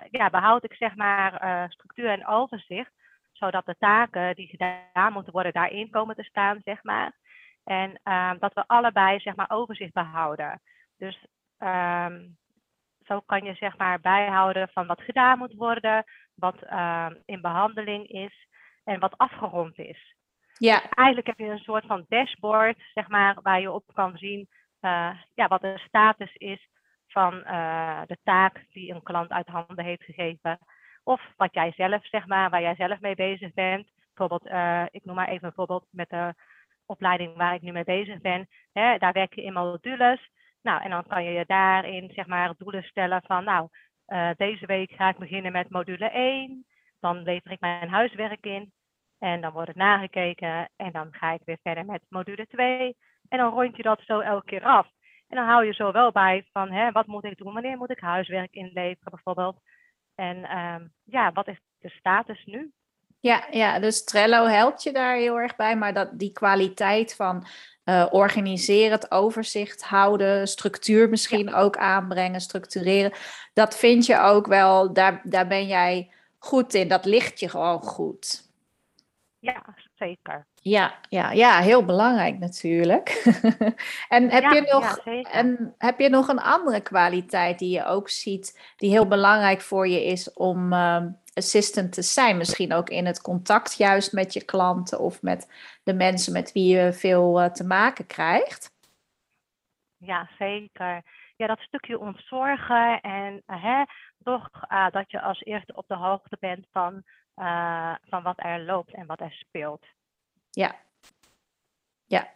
ja, 0.10 0.30
behoud 0.32 0.64
ik 0.64 0.74
zeg 0.74 0.96
maar 0.96 1.66
structuur 1.72 2.10
en 2.10 2.28
overzicht. 2.28 2.92
Zodat 3.32 3.66
de 3.66 3.76
taken 3.80 4.36
die 4.36 4.48
gedaan 4.48 5.14
moeten 5.14 5.34
worden 5.34 5.54
daarin 5.54 5.90
komen 5.90 6.16
te 6.16 6.24
staan, 6.24 6.62
zeg 6.64 6.84
maar. 6.84 7.12
En 7.64 8.00
dat 8.40 8.54
we 8.54 8.64
allebei 8.68 9.20
zeg 9.20 9.36
maar 9.36 9.50
overzicht 9.50 9.94
behouden. 9.94 10.62
Dus 10.98 11.26
um, 11.60 12.38
zo 13.10 13.20
kan 13.26 13.44
je 13.44 13.54
zeg 13.54 13.78
maar 13.78 14.00
bijhouden 14.00 14.70
van 14.74 14.88
wat 14.88 15.02
gedaan 15.02 15.38
moet 15.38 15.54
worden, 15.54 16.04
wat 16.36 16.56
in 17.26 17.42
behandeling 17.42 18.08
is 18.08 18.48
en 18.84 19.00
wat 19.00 19.18
afgerond 19.18 19.78
is. 19.78 20.16
Ja. 20.58 20.90
eigenlijk 20.90 21.28
heb 21.28 21.38
je 21.38 21.46
een 21.46 21.60
soort 21.60 21.86
van 21.86 22.06
dashboard, 22.08 22.78
zeg 22.94 23.08
maar, 23.08 23.38
waar 23.42 23.62
je 23.62 23.72
op 23.72 23.84
kan 23.94 24.18
zien 24.18 24.48
uh, 24.82 25.12
ja, 25.34 25.48
wat 25.48 25.62
de 25.62 25.82
status 25.88 26.34
is 26.36 26.70
van 27.08 27.44
uh, 27.46 28.02
de 28.06 28.18
taak 28.24 28.66
die 28.72 28.94
een 28.94 29.04
klant 29.04 29.30
uit 29.30 29.48
handen 29.48 29.86
heeft 29.86 30.04
gegeven. 30.04 30.60
Of 31.04 31.22
wat 31.38 31.54
jij 31.54 31.72
zelf, 31.76 32.08
zeg 32.08 32.26
maar, 32.26 32.50
waar 32.50 32.62
jij 32.62 32.76
zelf 32.76 33.00
mee 33.00 33.16
bezig 33.16 33.54
bent. 33.54 33.92
Bijvoorbeeld, 34.14 34.54
uh, 34.54 34.86
ik 34.90 35.06
noem 35.06 35.16
maar 35.16 35.28
even 35.28 35.48
een 35.48 35.54
voorbeeld 35.54 35.86
met 35.92 36.10
de 36.10 36.34
opleiding 36.86 37.36
waar 37.36 37.54
ik 37.54 37.62
nu 37.62 37.72
mee 37.72 37.84
bezig 37.84 38.22
ben. 38.22 38.48
Hè, 38.72 38.98
daar 38.98 39.14
werk 39.14 39.34
je 39.34 39.44
in 39.44 39.54
modules. 39.54 40.30
Nou, 40.62 40.82
en 40.82 40.90
dan 40.90 41.08
kan 41.08 41.24
je 41.24 41.32
je 41.32 41.46
daarin, 41.46 42.12
zeg 42.14 42.28
maar, 42.28 42.54
doelen 42.58 42.84
stellen 42.84 43.22
van, 43.26 43.44
nou, 43.44 43.70
deze 44.36 44.66
week 44.66 44.92
ga 44.92 45.10
ik 45.10 45.18
beginnen 45.18 45.52
met 45.52 45.70
module 45.70 46.10
1. 46.10 46.66
Dan 47.00 47.24
lever 47.24 47.52
ik 47.52 47.60
mijn 47.60 47.90
huiswerk 47.90 48.46
in. 48.46 48.72
En 49.20 49.42
dan 49.42 49.52
wordt 49.52 49.68
het 49.68 49.78
nagekeken 49.78 50.70
en 50.76 50.92
dan 50.92 51.08
ga 51.12 51.32
ik 51.32 51.42
weer 51.46 51.60
verder 51.64 51.86
met 51.86 52.06
module 52.10 52.48
2. 52.48 52.98
En 53.30 53.38
dan 53.38 53.54
rond 53.54 53.76
je 53.76 53.84
dat 53.84 54.02
zo 54.02 54.20
elke 54.20 54.46
keer 54.46 54.64
af. 54.64 54.88
En 55.28 55.38
dan 55.38 55.48
hou 55.48 55.66
je 55.66 55.74
zo 55.74 55.92
wel 55.92 56.12
bij 56.12 56.46
van 56.52 56.72
hè, 56.72 56.92
wat 56.92 57.08
moet 57.08 57.24
ik 57.24 57.38
doen, 57.38 57.54
wanneer 57.54 57.78
moet 57.78 57.92
ik 57.92 58.00
huiswerk 58.00 58.54
inleveren 58.54 59.12
bijvoorbeeld. 59.12 59.62
En 60.16 60.58
um, 60.58 60.94
ja, 61.04 61.32
wat 61.32 61.48
is 61.48 61.60
de 61.80 61.90
status 61.90 62.46
nu? 62.46 62.72
Ja, 63.20 63.48
ja, 63.52 63.80
dus 63.80 64.04
Trello 64.04 64.46
helpt 64.46 64.84
je 64.84 64.92
daar 64.92 65.16
heel 65.16 65.40
erg 65.40 65.56
bij, 65.56 65.78
maar 65.78 65.94
dat, 65.94 66.10
die 66.14 66.32
kwaliteit 66.32 67.16
van 67.16 67.48
uh, 67.86 68.06
organiseren, 68.10 68.92
het 68.92 69.12
overzicht 69.12 69.84
houden, 69.84 70.48
structuur 70.48 71.10
misschien 71.10 71.54
ook 71.54 71.78
aanbrengen, 71.78 72.42
structureren, 72.42 73.12
dat 73.54 73.78
vind 73.78 74.06
je 74.06 74.20
ook 74.20 74.48
wel, 74.48 74.94
daar, 74.94 75.22
daar 75.24 75.48
ben 75.48 75.68
jij 75.68 76.12
goed 76.38 76.74
in, 76.74 76.88
dat 76.88 77.06
ligt 77.06 77.40
je 77.40 77.50
gewoon 77.50 77.82
goed. 77.82 78.48
Ja, 79.40 79.76
zeker. 80.00 80.48
Ja, 80.62 81.00
ja, 81.10 81.32
ja 81.32 81.60
heel 81.60 81.86
belangrijk 81.86 82.40
natuurlijk. 82.40 83.10
en, 84.10 84.30
heb 84.30 84.52
je 84.52 84.68
nog, 84.72 84.98
en 85.32 85.76
heb 85.78 86.00
je 86.00 86.10
nog 86.10 86.28
een 86.28 86.40
andere 86.40 86.82
kwaliteit 86.82 87.60
die 87.60 87.70
je 87.70 87.86
ook 87.86 88.10
ziet, 88.10 88.74
die 88.78 88.90
heel 88.90 89.08
belangrijk 89.08 89.62
voor 89.62 89.88
je 89.88 90.06
is 90.06 90.34
om 90.34 90.74
ehm, 90.74 91.12
assistant 91.34 91.94
te 91.94 92.02
zijn? 92.02 92.38
Misschien 92.38 92.74
ook 92.74 92.90
in 92.90 93.06
het 93.06 93.22
contact 93.22 93.78
juist 93.78 94.14
met 94.14 94.34
je 94.34 94.46
klanten 94.46 95.00
of 95.00 95.22
met 95.22 95.48
de 95.84 95.94
mensen 95.94 96.34
met 96.34 96.52
wie 96.52 96.76
je 96.76 96.94
veel 96.94 97.42
uh, 97.42 97.50
te 97.50 97.64
maken 97.64 98.06
krijgt? 98.06 98.78
Ja, 99.98 100.30
zeker. 100.38 101.04
Ja, 101.36 101.48
dat 101.48 101.60
stukje 101.60 102.00
ontzorgen 102.00 103.02
en 103.02 103.44
uh, 103.48 103.64
hè, 103.64 103.84
toch 104.24 104.50
uh, 104.72 104.90
dat 104.90 105.12
je 105.12 105.22
als 105.22 105.42
eerste 105.42 105.76
op 105.76 105.88
de 105.88 105.96
hoogte 105.96 106.38
bent 106.40 106.68
van 106.72 107.04
uh, 107.40 107.96
van 108.10 108.24
wat 108.24 108.36
er 108.38 108.60
loopt 108.60 108.94
en 108.94 109.06
wat 109.06 109.20
er 109.20 109.32
speelt. 109.32 109.86
Ja. 110.52 110.76
Ja. 112.06 112.28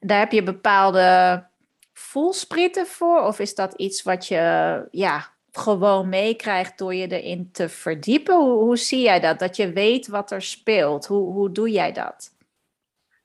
Daar 0.00 0.18
heb 0.18 0.32
je 0.32 0.42
bepaalde 0.42 1.46
voelsprieten 1.92 2.86
voor? 2.86 3.20
Of 3.20 3.38
is 3.38 3.54
dat 3.54 3.74
iets 3.74 4.02
wat 4.02 4.26
je 4.26 4.88
ja, 4.90 5.26
gewoon 5.52 6.08
meekrijgt 6.08 6.78
door 6.78 6.94
je 6.94 7.08
erin 7.08 7.52
te 7.52 7.68
verdiepen? 7.68 8.36
Hoe, 8.36 8.58
hoe 8.58 8.76
zie 8.76 9.02
jij 9.02 9.20
dat? 9.20 9.38
Dat 9.38 9.56
je 9.56 9.72
weet 9.72 10.06
wat 10.06 10.30
er 10.30 10.42
speelt. 10.42 11.06
Hoe, 11.06 11.32
hoe 11.32 11.52
doe 11.52 11.70
jij 11.70 11.92
dat? 11.92 12.34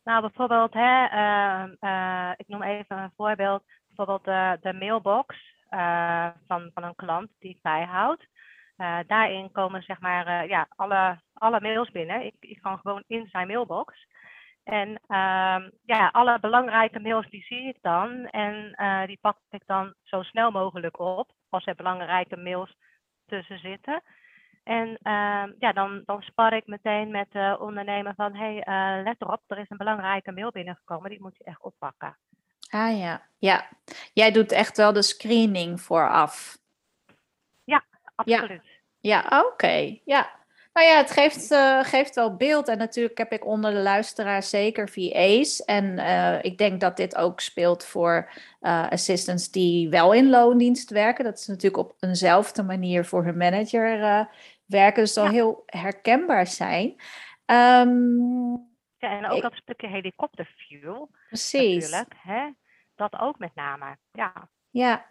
Nou, 0.04 0.22
bijvoorbeeld, 0.22 0.74
hè, 0.74 1.06
uh, 1.06 1.72
uh, 1.82 2.32
ik 2.38 2.48
noem 2.48 2.64
even 2.64 2.98
een 2.98 3.14
voorbeeld. 3.16 3.64
Bijvoorbeeld 3.88 4.26
de, 4.26 4.58
de 4.62 4.74
mailbox 4.74 5.36
uh, 5.70 6.28
van, 6.48 6.72
van 6.74 6.84
een 6.84 6.96
klant 6.96 7.30
die 7.40 7.52
ik 7.52 7.62
bijhoud. 7.62 8.28
Uh, 8.82 9.00
daarin 9.08 9.52
komen 9.52 9.84
zeg 9.84 10.00
maar 10.00 10.28
uh, 10.28 10.50
ja, 10.50 10.68
alle, 10.76 11.20
alle 11.34 11.62
mails 11.62 11.92
binnen. 11.92 12.26
Ik, 12.26 12.36
ik 12.40 12.62
kan 12.62 12.80
gewoon 12.80 13.04
in 13.08 13.28
zijn 13.28 13.48
mailbox. 13.48 14.08
En 14.64 14.90
uh, 14.90 15.58
ja, 15.86 16.10
alle 16.12 16.40
belangrijke 16.40 17.00
mails 17.00 17.30
die 17.30 17.44
zie 17.44 17.68
ik 17.68 17.78
dan. 17.82 18.26
En 18.26 18.74
uh, 18.76 19.06
die 19.06 19.18
pak 19.22 19.38
ik 19.50 19.64
dan 19.66 19.94
zo 20.04 20.22
snel 20.22 20.52
mogelijk 20.52 21.00
op. 21.00 21.32
Als 21.50 21.66
er 21.66 21.76
belangrijke 21.76 22.38
mails 22.38 22.76
tussen 23.26 23.60
zitten. 23.60 24.04
En 24.64 24.98
ehm, 25.02 25.52
ja, 25.60 25.72
dan, 25.74 26.02
dan 26.06 26.22
spar 26.22 26.54
ik 26.54 26.68
meteen 26.68 27.12
met 27.12 27.28
de 27.32 27.58
ondernemer 27.60 28.14
van... 28.16 28.36
hé, 28.36 28.62
hey, 28.64 29.04
let 29.04 29.22
erop, 29.22 29.42
er 29.48 29.58
is 29.58 29.70
een 29.70 29.78
belangrijke 29.78 30.32
mail 30.32 30.52
binnengekomen. 30.52 31.10
Die 31.10 31.22
moet 31.22 31.38
je 31.38 31.44
echt 31.44 31.62
oppakken. 31.62 32.18
Ah 32.70 32.98
ja, 33.00 33.22
ja. 33.38 33.70
Jij 34.14 34.32
doet 34.32 34.52
echt 34.52 34.78
wel 34.78 34.94
de 34.94 35.02
screening 35.02 35.82
vooraf. 35.82 36.58
Ja, 37.64 37.84
absoluut. 38.16 38.71
Ja, 39.02 39.44
oké. 39.48 39.98
Ja. 40.06 40.40
Nou 40.74 40.88
ja, 40.88 40.98
het 40.98 41.12
geeft, 41.12 41.52
uh, 41.52 41.84
geeft 41.84 42.16
wel 42.16 42.36
beeld. 42.36 42.68
En 42.68 42.78
natuurlijk 42.78 43.18
heb 43.18 43.32
ik 43.32 43.46
onder 43.46 43.72
de 43.72 43.80
luisteraars 43.80 44.50
zeker 44.50 44.90
VA's. 44.90 45.60
En 45.66 45.86
uh, 45.86 46.44
ik 46.44 46.58
denk 46.58 46.82
dat 46.82 46.98
dit 46.98 47.16
ook 47.16 47.40
speelt 47.40 47.86
voor 47.86 48.32
uh, 48.62 48.90
assistants 48.90 49.52
die 49.52 49.90
wel 49.90 50.14
in 50.14 50.30
loondienst 50.30 50.90
werken. 50.90 51.24
Dat 51.24 51.40
is 51.40 51.48
natuurlijk 51.48 51.84
op 51.84 51.96
eenzelfde 52.00 52.64
manier 52.64 53.06
voor 53.06 53.24
hun 53.24 53.38
manager 53.38 54.00
werken. 54.66 55.04
Dus 55.04 55.14
zal 55.14 55.26
ja. 55.26 55.32
heel 55.32 55.64
herkenbaar 55.66 56.48
zijn. 56.48 56.90
Um, 57.46 58.70
ja, 58.98 59.18
en 59.18 59.26
ook 59.30 59.36
ik, 59.36 59.42
dat 59.42 59.56
stukje 59.56 59.88
helikopterview. 59.88 61.06
Precies. 61.28 61.90
Natuurlijk, 61.90 62.14
hè? 62.18 62.50
Dat 62.96 63.20
ook 63.20 63.40
met 63.40 63.56
name, 63.56 63.98
ja. 64.12 64.50
Ja, 64.70 65.06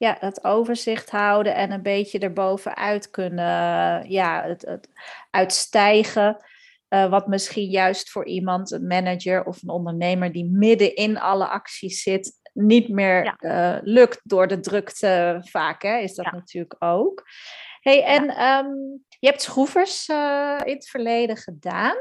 ja, 0.00 0.16
het 0.20 0.44
overzicht 0.44 1.10
houden 1.10 1.54
en 1.54 1.70
een 1.70 1.82
beetje 1.82 2.18
erbovenuit 2.18 3.10
kunnen 3.10 4.10
ja, 4.10 4.42
het, 4.42 4.62
het 4.62 4.88
uitstijgen. 5.30 6.44
Uh, 6.88 7.10
wat 7.10 7.26
misschien 7.26 7.70
juist 7.70 8.10
voor 8.10 8.26
iemand, 8.26 8.70
een 8.70 8.86
manager 8.86 9.44
of 9.44 9.62
een 9.62 9.68
ondernemer 9.68 10.32
die 10.32 10.44
midden 10.44 10.94
in 10.94 11.18
alle 11.18 11.46
acties 11.46 12.02
zit, 12.02 12.32
niet 12.52 12.88
meer 12.88 13.36
uh, 13.38 13.76
lukt 13.82 14.20
door 14.24 14.46
de 14.46 14.60
drukte 14.60 15.38
vaak, 15.40 15.82
hè, 15.82 15.98
is 15.98 16.14
dat 16.14 16.32
natuurlijk 16.32 16.76
ook. 16.78 17.26
Hey, 17.80 18.04
en 18.04 18.24
ja. 18.24 18.58
um, 18.58 19.04
je 19.18 19.26
hebt 19.26 19.42
schroevers 19.42 20.08
uh, 20.08 20.58
in 20.64 20.74
het 20.74 20.88
verleden 20.88 21.36
gedaan. 21.36 21.96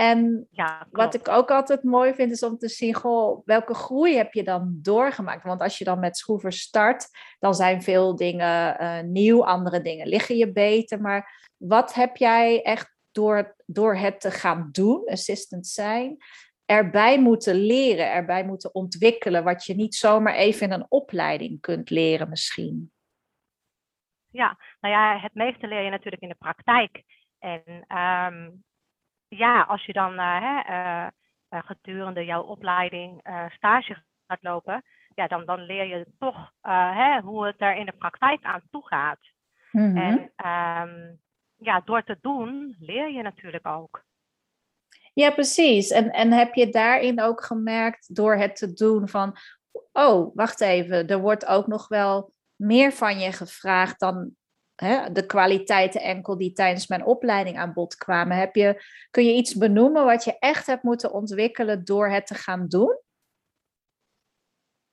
En 0.00 0.46
ja, 0.50 0.86
wat 0.90 1.14
ik 1.14 1.28
ook 1.28 1.50
altijd 1.50 1.82
mooi 1.82 2.14
vind, 2.14 2.30
is 2.30 2.42
om 2.42 2.58
te 2.58 2.68
zien, 2.68 2.94
goh, 2.94 3.42
welke 3.44 3.74
groei 3.74 4.16
heb 4.16 4.32
je 4.32 4.42
dan 4.42 4.78
doorgemaakt? 4.82 5.44
Want 5.44 5.60
als 5.60 5.78
je 5.78 5.84
dan 5.84 5.98
met 5.98 6.16
schroevers 6.16 6.60
start, 6.60 7.08
dan 7.38 7.54
zijn 7.54 7.82
veel 7.82 8.16
dingen 8.16 8.82
uh, 8.82 9.00
nieuw, 9.00 9.44
andere 9.44 9.80
dingen 9.80 10.08
liggen 10.08 10.36
je 10.36 10.52
beter. 10.52 11.00
Maar 11.00 11.50
wat 11.56 11.94
heb 11.94 12.16
jij 12.16 12.62
echt 12.62 12.94
door, 13.12 13.56
door 13.66 13.96
het 13.96 14.20
te 14.20 14.30
gaan 14.30 14.68
doen, 14.72 15.06
assistant 15.06 15.66
zijn, 15.66 16.16
erbij 16.64 17.20
moeten 17.20 17.54
leren, 17.54 18.12
erbij 18.12 18.44
moeten 18.44 18.74
ontwikkelen, 18.74 19.44
wat 19.44 19.64
je 19.64 19.74
niet 19.74 19.94
zomaar 19.94 20.34
even 20.34 20.66
in 20.66 20.72
een 20.72 20.86
opleiding 20.88 21.60
kunt 21.60 21.90
leren 21.90 22.28
misschien? 22.28 22.92
Ja, 24.30 24.58
nou 24.80 24.94
ja, 24.94 25.18
het 25.18 25.34
meeste 25.34 25.66
leer 25.66 25.82
je 25.82 25.90
natuurlijk 25.90 26.22
in 26.22 26.28
de 26.28 26.34
praktijk. 26.34 27.02
En 27.38 27.62
um, 27.98 28.64
ja, 29.36 29.62
als 29.62 29.84
je 29.84 29.92
dan 29.92 30.12
uh, 30.12 30.40
hè, 30.40 31.06
uh, 31.50 31.62
gedurende 31.64 32.24
jouw 32.24 32.42
opleiding 32.42 33.20
stage 33.48 34.02
gaat 34.26 34.42
lopen, 34.42 34.82
ja, 35.14 35.26
dan, 35.26 35.44
dan 35.46 35.60
leer 35.60 35.84
je 35.84 36.06
toch 36.18 36.52
hè, 36.62 37.20
hoe 37.20 37.46
het 37.46 37.60
er 37.60 37.76
in 37.76 37.86
de 37.86 37.92
praktijk 37.92 38.44
aan 38.44 38.62
toe 38.70 38.86
gaat. 38.86 39.18
Mm 39.70 39.96
-hmm. 39.96 39.96
En 39.96 40.18
um, 40.46 41.20
ja, 41.56 41.80
door 41.84 42.04
te 42.04 42.18
doen 42.20 42.76
leer 42.80 43.10
je 43.10 43.22
natuurlijk 43.22 43.66
ook. 43.66 44.04
Ja, 45.12 45.30
precies. 45.30 45.90
En, 45.90 46.10
en 46.10 46.32
heb 46.32 46.54
je 46.54 46.68
daarin 46.68 47.20
ook 47.20 47.44
gemerkt 47.44 48.14
door 48.14 48.36
het 48.36 48.56
te 48.56 48.72
doen 48.72 49.08
van, 49.08 49.36
oh, 49.92 50.34
wacht 50.34 50.60
even, 50.60 51.06
er 51.06 51.20
wordt 51.20 51.46
ook 51.46 51.66
nog 51.66 51.88
wel 51.88 52.32
meer 52.56 52.92
van 52.92 53.18
je 53.18 53.32
gevraagd 53.32 54.00
dan 54.00 54.36
hè, 54.80 55.12
de 55.12 55.26
kwaliteiten 55.26 56.00
enkel 56.00 56.36
die 56.36 56.52
tijdens 56.52 56.86
mijn 56.86 57.04
opleiding 57.04 57.58
aan 57.58 57.72
bod 57.72 57.94
kwamen. 57.94 58.36
Heb 58.36 58.54
je, 58.54 58.84
kun 59.10 59.24
je 59.24 59.34
iets 59.34 59.54
benoemen 59.54 60.04
wat 60.04 60.24
je 60.24 60.38
echt 60.38 60.66
hebt 60.66 60.82
moeten 60.82 61.12
ontwikkelen 61.12 61.84
door 61.84 62.08
het 62.08 62.26
te 62.26 62.34
gaan 62.34 62.68
doen? 62.68 62.98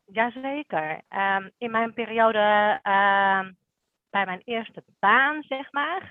Jazeker. 0.03 1.01
Um, 1.09 1.51
in 1.57 1.71
mijn 1.71 1.93
periode 1.93 2.79
uh, 2.83 3.49
bij 4.09 4.25
mijn 4.25 4.41
eerste 4.43 4.83
baan, 4.99 5.43
zeg 5.43 5.71
maar, 5.71 6.01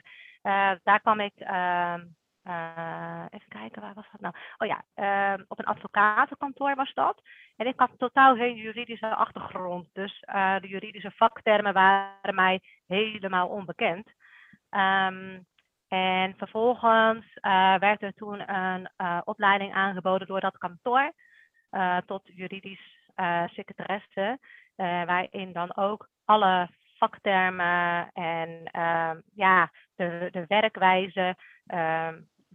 uh, 0.43 0.73
daar 0.83 1.01
kwam 1.01 1.21
ik 1.21 1.33
ehm, 1.35 2.05
uh, 2.47 3.25
even 3.31 3.49
kijken, 3.49 3.83
waar 3.83 3.95
was 3.95 4.07
dat 4.13 4.21
nou? 4.21 4.35
Oh 4.59 4.67
ja, 4.67 4.85
uh, 5.37 5.45
op 5.49 5.59
een 5.59 5.65
advocatenkantoor 5.65 6.75
was 6.75 6.95
dat. 6.95 7.23
En 7.57 7.67
ik 7.67 7.81
had 7.81 7.91
totaal 7.99 8.37
geen 8.37 8.55
juridische 8.55 9.15
achtergrond. 9.15 9.89
Dus 9.93 10.23
uh, 10.35 10.61
de 10.61 10.69
juridische 10.69 11.11
vaktermen 11.11 11.73
waren 11.73 12.35
mij 12.35 12.61
helemaal 12.87 13.49
onbekend. 13.49 14.07
Um, 14.71 15.47
en 15.89 16.35
vervolgens 16.37 17.27
werd 17.79 18.03
er 18.03 18.13
toen 18.15 18.55
een 18.55 18.89
opleiding 19.25 19.75
aangeboden 19.75 20.27
door 20.27 20.41
dat 20.41 20.59
kantoor 20.59 21.13
tot 22.07 22.23
juridisch 22.25 23.09
secretaresse. 23.47 24.39
waarin 24.77 25.53
dan 25.53 25.77
ook 25.77 26.09
alle 26.25 26.69
vaktermen 26.99 28.11
en 28.13 28.71
ja, 29.35 29.71
de, 29.95 30.29
de 30.31 30.45
werkwijze 30.47 31.37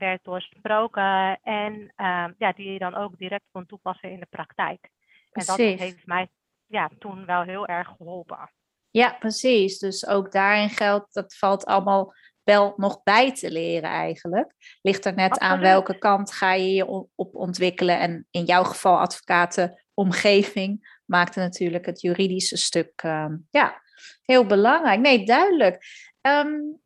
werd 0.02 0.24
doorsproken 0.24 1.40
en 1.44 1.94
uh, 1.98 2.28
ja, 2.38 2.54
die 2.54 2.72
je 2.72 2.80
dan 2.80 2.96
ook 2.96 3.18
direct 3.18 3.46
kon 3.52 3.66
toepassen 3.66 4.12
in 4.12 4.20
de 4.20 4.28
praktijk. 4.30 4.90
En 5.32 5.46
dat 5.46 5.58
heeft 5.58 6.06
mij 6.06 6.28
ja, 6.66 6.90
toen 7.00 7.26
wel 7.26 7.42
heel 7.42 7.68
erg 7.68 7.88
geholpen. 7.98 8.52
Ja, 8.90 9.16
precies. 9.20 9.80
Dus 9.80 10.08
ook 10.08 10.32
daarin 10.32 10.70
geldt, 10.70 11.14
dat 11.14 11.36
valt 11.36 11.66
allemaal 11.66 12.14
wel 12.44 12.74
nog 12.76 13.04
bij 13.04 13.34
te 13.34 13.52
leren 13.52 13.90
eigenlijk. 13.90 14.54
Ligt 14.82 15.06
er 15.06 15.16
net 15.16 15.40
aan 15.40 15.60
welke 15.60 15.98
kant 15.98 16.34
ga 16.34 16.54
je 16.54 16.74
je 16.74 16.88
op 17.16 17.36
ontwikkelen. 17.36 18.00
En 18.00 18.28
in 18.32 18.44
jouw 18.44 18.64
geval 18.64 19.00
advocatenomgeving 19.00 21.00
maakte 21.06 21.40
natuurlijk 21.40 21.86
het 21.86 22.02
juridische 22.02 22.58
stuk 22.58 23.04
uh, 23.04 23.34
ja, 23.50 23.82
heel 24.22 24.46
belangrijk. 24.46 25.00
Nee, 25.00 25.26
duidelijk. 25.26 25.86
Um, 26.22 26.81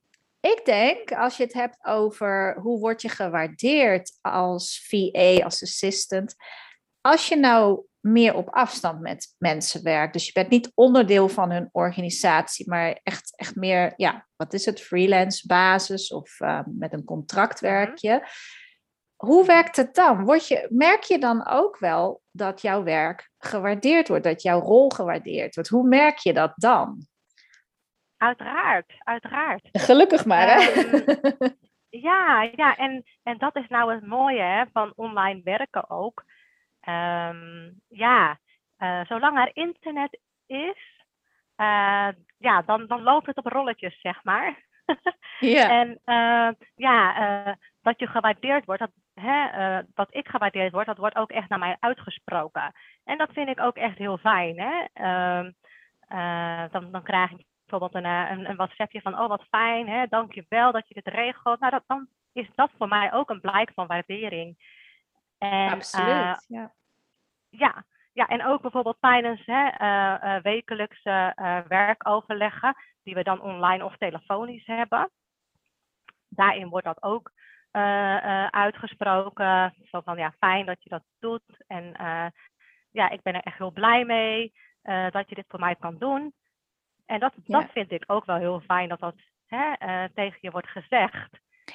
ik 0.45 0.61
denk, 0.65 1.11
als 1.11 1.37
je 1.37 1.43
het 1.43 1.53
hebt 1.53 1.85
over 1.85 2.57
hoe 2.61 2.79
word 2.79 3.01
je 3.01 3.09
gewaardeerd 3.09 4.17
als 4.21 4.85
VA, 4.87 5.43
als 5.43 5.63
assistant, 5.63 6.35
als 7.01 7.27
je 7.27 7.35
nou 7.35 7.85
meer 7.99 8.35
op 8.35 8.49
afstand 8.49 8.99
met 8.99 9.35
mensen 9.37 9.83
werkt, 9.83 10.13
dus 10.13 10.25
je 10.25 10.31
bent 10.31 10.49
niet 10.49 10.71
onderdeel 10.73 11.29
van 11.29 11.51
hun 11.51 11.69
organisatie, 11.71 12.69
maar 12.69 12.99
echt, 13.03 13.33
echt 13.35 13.55
meer, 13.55 13.93
ja, 13.97 14.27
wat 14.35 14.53
is 14.53 14.65
het, 14.65 14.81
freelance 14.81 15.47
basis 15.47 16.11
of 16.11 16.39
uh, 16.39 16.59
met 16.65 16.93
een 16.93 17.03
contract 17.03 17.61
mhm. 17.61 17.71
werk 17.71 17.97
je. 17.97 18.27
Hoe 19.15 19.45
werkt 19.45 19.75
het 19.75 19.95
dan? 19.95 20.23
Word 20.23 20.47
je, 20.47 20.67
merk 20.69 21.03
je 21.03 21.19
dan 21.19 21.47
ook 21.47 21.77
wel 21.77 22.21
dat 22.31 22.61
jouw 22.61 22.83
werk 22.83 23.29
gewaardeerd 23.37 24.07
wordt, 24.07 24.23
dat 24.23 24.41
jouw 24.41 24.59
rol 24.59 24.89
gewaardeerd 24.89 25.55
wordt? 25.55 25.69
Hoe 25.69 25.87
merk 25.87 26.17
je 26.17 26.33
dat 26.33 26.53
dan? 26.55 27.07
Uiteraard, 28.17 28.93
uiteraard. 28.97 29.69
Gelukkig 29.71 30.25
maar, 30.25 30.47
hè? 30.47 30.71
Ehm, 30.71 31.49
ja, 31.89 32.49
ja 32.55 32.75
en, 32.75 33.03
en 33.23 33.37
dat 33.37 33.55
is 33.55 33.67
nou 33.67 33.93
het 33.93 34.05
mooie 34.05 34.41
hè, 34.41 34.63
van 34.73 34.93
online 34.95 35.41
werken 35.43 35.89
ook. 35.89 36.23
Um, 36.89 37.81
ja, 37.87 38.39
uh, 38.79 39.05
zolang 39.05 39.37
er 39.37 39.55
internet 39.55 40.19
is, 40.45 41.03
uh, 41.57 42.09
ja, 42.37 42.61
dan, 42.65 42.87
dan 42.87 43.01
loopt 43.01 43.25
het 43.25 43.37
op 43.37 43.45
rolletjes, 43.45 44.01
zeg 44.01 44.23
maar. 44.23 44.63
ja. 45.39 45.69
En 45.69 45.89
uh, 46.05 46.49
ja, 46.75 47.57
dat 47.81 47.99
je 47.99 48.07
gewaardeerd 48.07 48.65
wordt, 48.65 48.81
dat, 48.81 48.91
hè, 49.13 49.81
dat 49.93 50.07
ik 50.09 50.27
gewaardeerd 50.27 50.71
word, 50.71 50.85
dat 50.85 50.97
wordt 50.97 51.15
ook 51.15 51.31
echt 51.31 51.49
naar 51.49 51.59
mij 51.59 51.77
uitgesproken. 51.79 52.73
En 53.03 53.17
dat 53.17 53.33
vind 53.33 53.49
ik 53.49 53.59
ook 53.59 53.75
echt 53.75 53.97
heel 53.97 54.17
fijn. 54.17 54.59
Hè? 54.59 54.85
Ehm, 54.93 55.51
dan, 56.71 56.91
dan 56.91 57.03
krijg 57.03 57.31
ik 57.31 57.45
bijvoorbeeld 57.65 58.03
een, 58.03 58.11
eh, 58.11 58.31
een, 58.31 58.49
een 58.49 58.55
WhatsAppje 58.55 59.01
van, 59.01 59.19
oh 59.19 59.27
wat 59.27 59.45
fijn, 59.49 59.87
hè, 59.87 60.05
dank 60.07 60.33
je 60.33 60.45
wel 60.49 60.71
dat 60.71 60.87
je 60.87 60.93
dit 60.93 61.07
regelt. 61.07 61.59
Nou, 61.59 61.71
dat, 61.71 61.83
dan 61.87 62.07
is 62.33 62.49
dat 62.55 62.71
voor 62.77 62.87
mij 62.87 63.13
ook 63.13 63.29
een 63.29 63.41
blijk 63.41 63.71
van 63.73 63.87
waardering. 63.87 64.57
En, 65.37 65.71
Absoluut, 65.71 66.07
uh, 66.07 66.35
ja. 66.47 66.73
Ja, 67.49 67.85
ja, 68.13 68.27
en 68.27 68.45
ook 68.45 68.61
bijvoorbeeld 68.61 68.97
tijdens 68.99 69.45
hè, 69.45 69.69
uh, 69.81 70.41
wekelijkse 70.41 71.33
werkoverleggen, 71.67 72.75
die 73.03 73.13
we 73.13 73.23
dan 73.23 73.41
online 73.41 73.85
of 73.85 73.97
telefonisch 73.97 74.65
hebben. 74.65 75.11
Daarin 76.29 76.69
wordt 76.69 76.85
dat 76.85 77.03
ook 77.03 77.31
uitgesproken. 78.49 79.75
Zo 79.83 80.01
van, 80.01 80.17
ja, 80.17 80.33
fijn 80.39 80.65
dat 80.65 80.83
je 80.83 80.89
dat 80.89 81.03
doet. 81.19 81.63
En 81.67 81.93
ja, 82.91 83.09
ik 83.09 83.21
ben 83.21 83.33
er 83.33 83.43
echt 83.43 83.57
heel 83.57 83.71
blij 83.71 84.05
mee 84.05 84.53
dat 85.09 85.29
je 85.29 85.35
dit 85.35 85.45
voor 85.47 85.59
mij 85.59 85.75
kan 85.75 85.97
doen. 85.97 86.33
En 87.05 87.19
dat, 87.19 87.33
dat 87.45 87.65
vind 87.73 87.91
ik 87.91 88.03
ook 88.07 88.25
wel 88.25 88.37
heel 88.37 88.59
fijn 88.59 88.89
dat 88.89 88.99
dat 88.99 89.15
hè, 89.45 89.87
uh, 89.87 90.03
tegen 90.13 90.37
je 90.41 90.51
wordt 90.51 90.67
gezegd. 90.67 91.29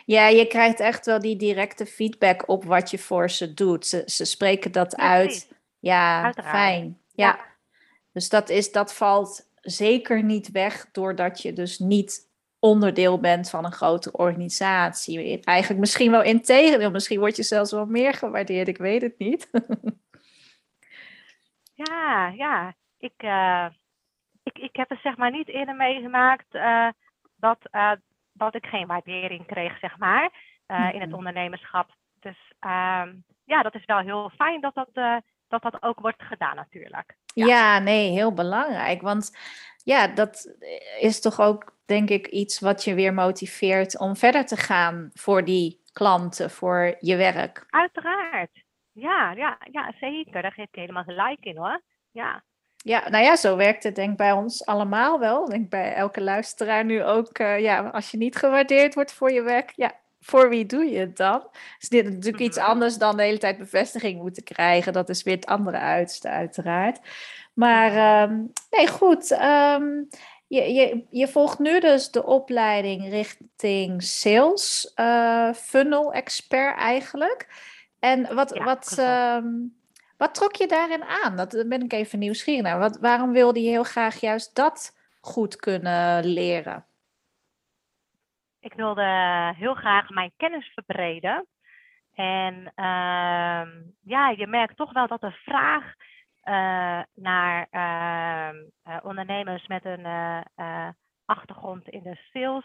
Ja, 0.05 0.29
je 0.29 0.47
krijgt 0.47 0.81
echt 0.81 1.07
wel 1.07 1.21
die 1.21 1.37
directe 1.37 1.87
feedback 1.87 2.49
op 2.49 2.65
wat 2.65 2.91
je 2.91 2.99
voor 2.99 3.31
ze 3.31 3.55
doet. 3.55 3.87
Ze, 3.87 4.03
ze 4.07 4.25
spreken 4.25 4.73
dat 4.73 4.97
uit. 4.97 5.53
Ja, 5.79 6.23
Uiteraard. 6.23 6.57
fijn. 6.57 7.01
Ja. 7.13 7.27
ja. 7.27 7.49
Dus 8.13 8.29
dat, 8.29 8.49
is, 8.49 8.73
dat 8.73 8.95
valt 8.95 9.49
zeker 9.61 10.23
niet 10.23 10.51
weg 10.51 10.89
doordat 10.93 11.43
je 11.43 11.53
dus 11.53 11.79
niet 11.79 12.29
onderdeel 12.59 13.21
bent 13.21 13.51
van 13.51 13.65
een 13.65 13.73
grote 13.73 14.13
organisatie. 14.13 15.41
Eigenlijk 15.41 15.81
misschien 15.81 16.11
wel 16.11 16.23
in 16.23 16.43
tegendeel. 16.43 16.91
Misschien 16.91 17.19
word 17.19 17.37
je 17.37 17.43
zelfs 17.43 17.71
wel 17.71 17.87
meer 17.87 18.15
gewaardeerd. 18.15 18.69
Ik 18.69 18.79
weet 18.79 19.03
het 19.03 19.19
niet. 19.19 19.51
ja, 21.85 22.29
ja. 22.29 22.75
Ik, 22.99 23.23
uh, 23.23 23.67
ik, 24.53 24.63
ik 24.63 24.77
heb 24.77 24.89
het 24.89 25.01
zeg 25.03 25.17
maar 25.17 25.31
niet 25.31 25.49
eerder 25.49 25.75
meegemaakt 25.75 26.55
uh, 26.55 26.89
dat, 27.37 27.59
uh, 27.73 27.93
dat 28.33 28.55
ik 28.55 28.67
geen 28.67 28.87
waardering 28.87 29.47
kreeg, 29.47 29.79
zeg 29.79 29.99
maar, 29.99 30.31
uh, 30.67 30.95
in 30.95 31.01
het 31.01 31.13
ondernemerschap. 31.13 31.91
Dus 32.21 32.53
ehm, 32.59 33.15
ja, 33.45 33.63
dat 33.63 33.75
is 33.75 33.85
wel 33.85 33.99
heel 33.99 34.31
fijn 34.37 34.61
dat 34.61 34.75
dat, 34.75 35.23
dat 35.49 35.63
dat 35.63 35.83
ook 35.83 36.01
wordt 36.01 36.23
gedaan 36.23 36.57
natuurlijk. 36.57 37.17
Ja. 37.35 37.47
ja, 37.47 37.79
nee, 37.79 38.11
heel 38.11 38.35
belangrijk. 38.35 39.03
Want 39.03 39.39
ja, 39.85 40.07
dat 40.07 40.57
is 41.01 41.21
toch 41.21 41.41
ook, 41.41 41.77
denk 41.87 42.09
ik, 42.09 42.27
iets 42.27 42.61
wat 42.61 42.85
je 42.85 42.95
weer 42.95 43.15
motiveert 43.15 43.99
om 43.99 44.17
verder 44.17 44.47
te 44.47 44.57
gaan 44.57 45.11
voor 45.13 45.45
die 45.45 45.81
klanten, 45.93 46.51
voor 46.51 46.97
je 46.99 47.17
werk. 47.17 47.67
Uiteraard. 47.71 48.65
Ja, 48.93 49.33
ja, 49.33 49.59
ja 49.71 49.93
zeker. 50.01 50.43
Daar 50.43 50.53
geef 50.53 50.67
ik 50.67 50.75
helemaal 50.75 51.05
gelijk 51.05 51.45
in 51.45 51.57
hoor. 51.57 51.81
Ja. 52.11 52.43
Ja, 52.83 53.09
nou 53.09 53.25
ja, 53.25 53.37
zo 53.37 53.57
werkt 53.57 53.83
het 53.83 53.95
denk 53.95 54.11
ik 54.11 54.17
bij 54.17 54.33
ons 54.33 54.67
allemaal 54.67 55.19
wel. 55.19 55.45
Ik 55.45 55.51
denk 55.51 55.71
bij 55.71 55.95
elke 55.95 56.21
luisteraar 56.21 56.85
nu 56.85 57.05
ook. 57.05 57.39
Uh, 57.39 57.61
ja, 57.61 57.89
als 57.89 58.11
je 58.11 58.17
niet 58.17 58.37
gewaardeerd 58.37 58.95
wordt 58.95 59.13
voor 59.13 59.33
je 59.33 59.43
werk, 59.43 59.73
ja, 59.77 59.93
voor 60.21 60.49
wie 60.49 60.67
doe 60.67 60.85
je 60.85 60.99
het 60.99 61.17
dan? 61.17 61.49
Is 61.79 61.89
dit 61.89 62.05
natuurlijk 62.05 62.43
iets 62.43 62.57
mhm. 62.57 62.67
anders 62.67 62.97
dan 62.97 63.17
de 63.17 63.23
hele 63.23 63.39
tijd 63.39 63.59
bevestiging 63.59 64.21
moeten 64.21 64.43
krijgen. 64.43 64.93
Dat 64.93 65.09
is 65.09 65.23
weer 65.23 65.35
het 65.35 65.47
andere 65.47 65.79
uiterste, 65.79 66.29
uiteraard. 66.29 66.99
Maar 67.55 67.93
ehm, 67.93 68.37
nee, 68.71 68.89
goed. 68.89 69.31
Um, 69.31 70.09
je, 70.47 70.73
je, 70.73 71.05
je 71.11 71.29
volgt 71.29 71.59
nu 71.59 71.81
dus 71.81 72.11
de 72.11 72.25
opleiding 72.25 73.09
richting 73.09 74.03
sales 74.03 74.93
uh, 74.97 75.53
funnel 75.53 76.13
expert 76.13 76.79
eigenlijk. 76.79 77.49
En 77.99 78.35
wat, 78.35 78.59
wat, 78.59 78.97
um, 78.99 79.80
wat 80.21 80.35
trok 80.35 80.55
je 80.55 80.67
daarin 80.67 81.05
aan? 81.05 81.37
Dat 81.37 81.65
ben 81.69 81.83
ik 81.83 81.93
even 81.93 82.19
nieuwsgierig 82.19 82.63
naar. 82.63 82.79
Wat, 82.79 82.99
waarom 82.99 83.33
wilde 83.33 83.63
je 83.63 83.69
heel 83.69 83.85
graag 83.85 84.21
juist 84.21 84.57
dat 84.57 84.97
goed 85.21 85.57
kunnen 85.57 86.25
leren? 86.25 86.85
Ik 88.61 88.73
wilde 88.73 89.03
heel 89.57 89.75
graag 89.75 90.09
mijn 90.09 90.33
kennis 90.37 90.73
verbreden. 90.75 91.47
En 92.15 92.55
uh, 92.55 93.67
ja, 94.01 94.29
je 94.37 94.47
merkt 94.47 94.77
toch 94.77 94.93
wel 94.93 95.07
dat 95.07 95.21
de 95.21 95.31
vraag 95.31 95.85
uh, 96.45 97.03
naar 97.15 97.69
uh, 97.71 98.99
ondernemers 99.03 99.67
met 99.67 99.85
een 99.85 100.07
uh, 100.07 100.89
achtergrond 101.25 101.89
in 101.89 102.03
de 102.03 102.19
sales 102.33 102.65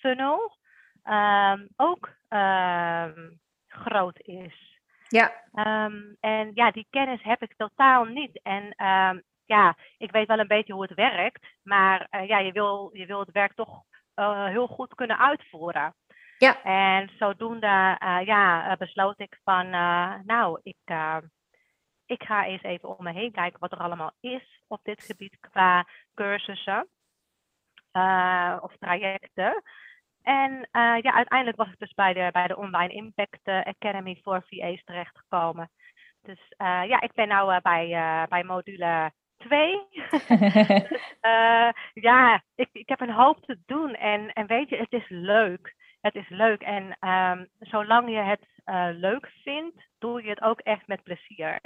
funnel 0.00 0.56
ehm, 1.02 1.66
ook 1.76 2.08
ehm, 2.28 3.30
groot 3.66 4.18
is. 4.18 4.69
Ja. 5.10 5.32
en 6.20 6.50
ja, 6.54 6.70
die 6.70 6.86
kennis 6.90 7.22
heb 7.22 7.42
ik 7.42 7.54
totaal 7.56 8.04
niet. 8.04 8.40
En 8.42 8.74
ja, 9.44 9.76
ik 9.98 10.10
weet 10.10 10.26
wel 10.26 10.38
een 10.38 10.46
beetje 10.46 10.72
hoe 10.72 10.82
het 10.82 10.94
werkt, 10.94 11.46
maar 11.62 12.06
ja, 12.26 12.38
je 12.38 12.52
wil, 12.52 12.90
je 12.92 13.06
wil 13.06 13.20
het 13.20 13.30
werk 13.30 13.54
toch 13.54 13.82
heel 14.48 14.66
goed 14.66 14.94
kunnen 14.94 15.18
uitvoeren. 15.18 15.94
Ja. 16.38 16.62
En 16.62 17.10
zodoende 17.18 17.96
ja, 18.24 18.76
besloot 18.78 19.20
ik 19.20 19.38
van, 19.44 19.70
nou, 20.24 20.60
ik 20.62 20.94
ik 22.06 22.22
ga 22.22 22.46
eens 22.46 22.62
even 22.62 22.98
om 22.98 23.04
me 23.04 23.12
heen 23.12 23.32
kijken 23.32 23.60
wat 23.60 23.72
er 23.72 23.78
allemaal 23.78 24.12
is 24.20 24.62
op 24.66 24.80
dit 24.82 25.04
gebied 25.04 25.36
qua 25.40 25.86
cursussen 26.14 26.88
of 28.60 28.76
trajecten. 28.78 29.62
En 30.22 30.52
uh, 30.52 30.96
ja, 31.02 31.12
uiteindelijk 31.12 31.56
was 31.56 31.68
ik 31.68 31.78
dus 31.78 31.94
bij 31.94 32.12
de, 32.12 32.28
bij 32.32 32.46
de 32.46 32.56
Online 32.56 32.92
Impact 32.92 33.48
Academy 33.48 34.20
voor 34.22 34.44
VA's 34.48 34.82
terechtgekomen. 34.84 35.70
Dus 36.22 36.38
uh, 36.38 36.82
ja, 36.86 37.00
ik 37.00 37.12
ben 37.12 37.28
nu 37.28 37.60
bij, 37.62 37.88
bij 38.28 38.44
module 38.44 39.12
2. 39.36 39.86
dus, 41.20 41.72
ja, 41.94 42.42
ik, 42.54 42.68
ik 42.72 42.88
heb 42.88 43.00
een 43.00 43.12
hoop 43.12 43.44
te 43.44 43.58
doen 43.66 43.94
en, 43.94 44.32
en 44.32 44.46
weet 44.46 44.68
je, 44.68 44.76
het 44.76 44.92
is 44.92 45.08
leuk. 45.08 45.74
Het 46.00 46.14
is 46.14 46.28
leuk 46.28 46.62
en 46.62 47.08
um, 47.08 47.48
zolang 47.58 48.10
je 48.10 48.16
het 48.16 48.46
leuk 48.96 49.32
vindt, 49.42 49.88
doe 49.98 50.22
je 50.22 50.28
het 50.28 50.42
ook 50.42 50.60
echt 50.60 50.86
met 50.86 51.02
plezier. 51.02 51.60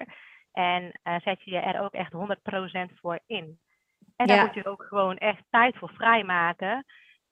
En 0.52 1.00
zet 1.02 1.42
je 1.42 1.50
je 1.50 1.58
er 1.58 1.80
ook 1.80 1.92
echt 1.92 2.12
100% 2.12 2.98
voor 3.00 3.20
in. 3.26 3.58
En 4.16 4.26
daar 4.26 4.44
moet 4.44 4.54
je 4.54 4.66
ook 4.66 4.84
gewoon 4.88 5.16
echt 5.16 5.42
tijd 5.50 5.76
voor 5.76 5.90
vrijmaken. 5.94 6.84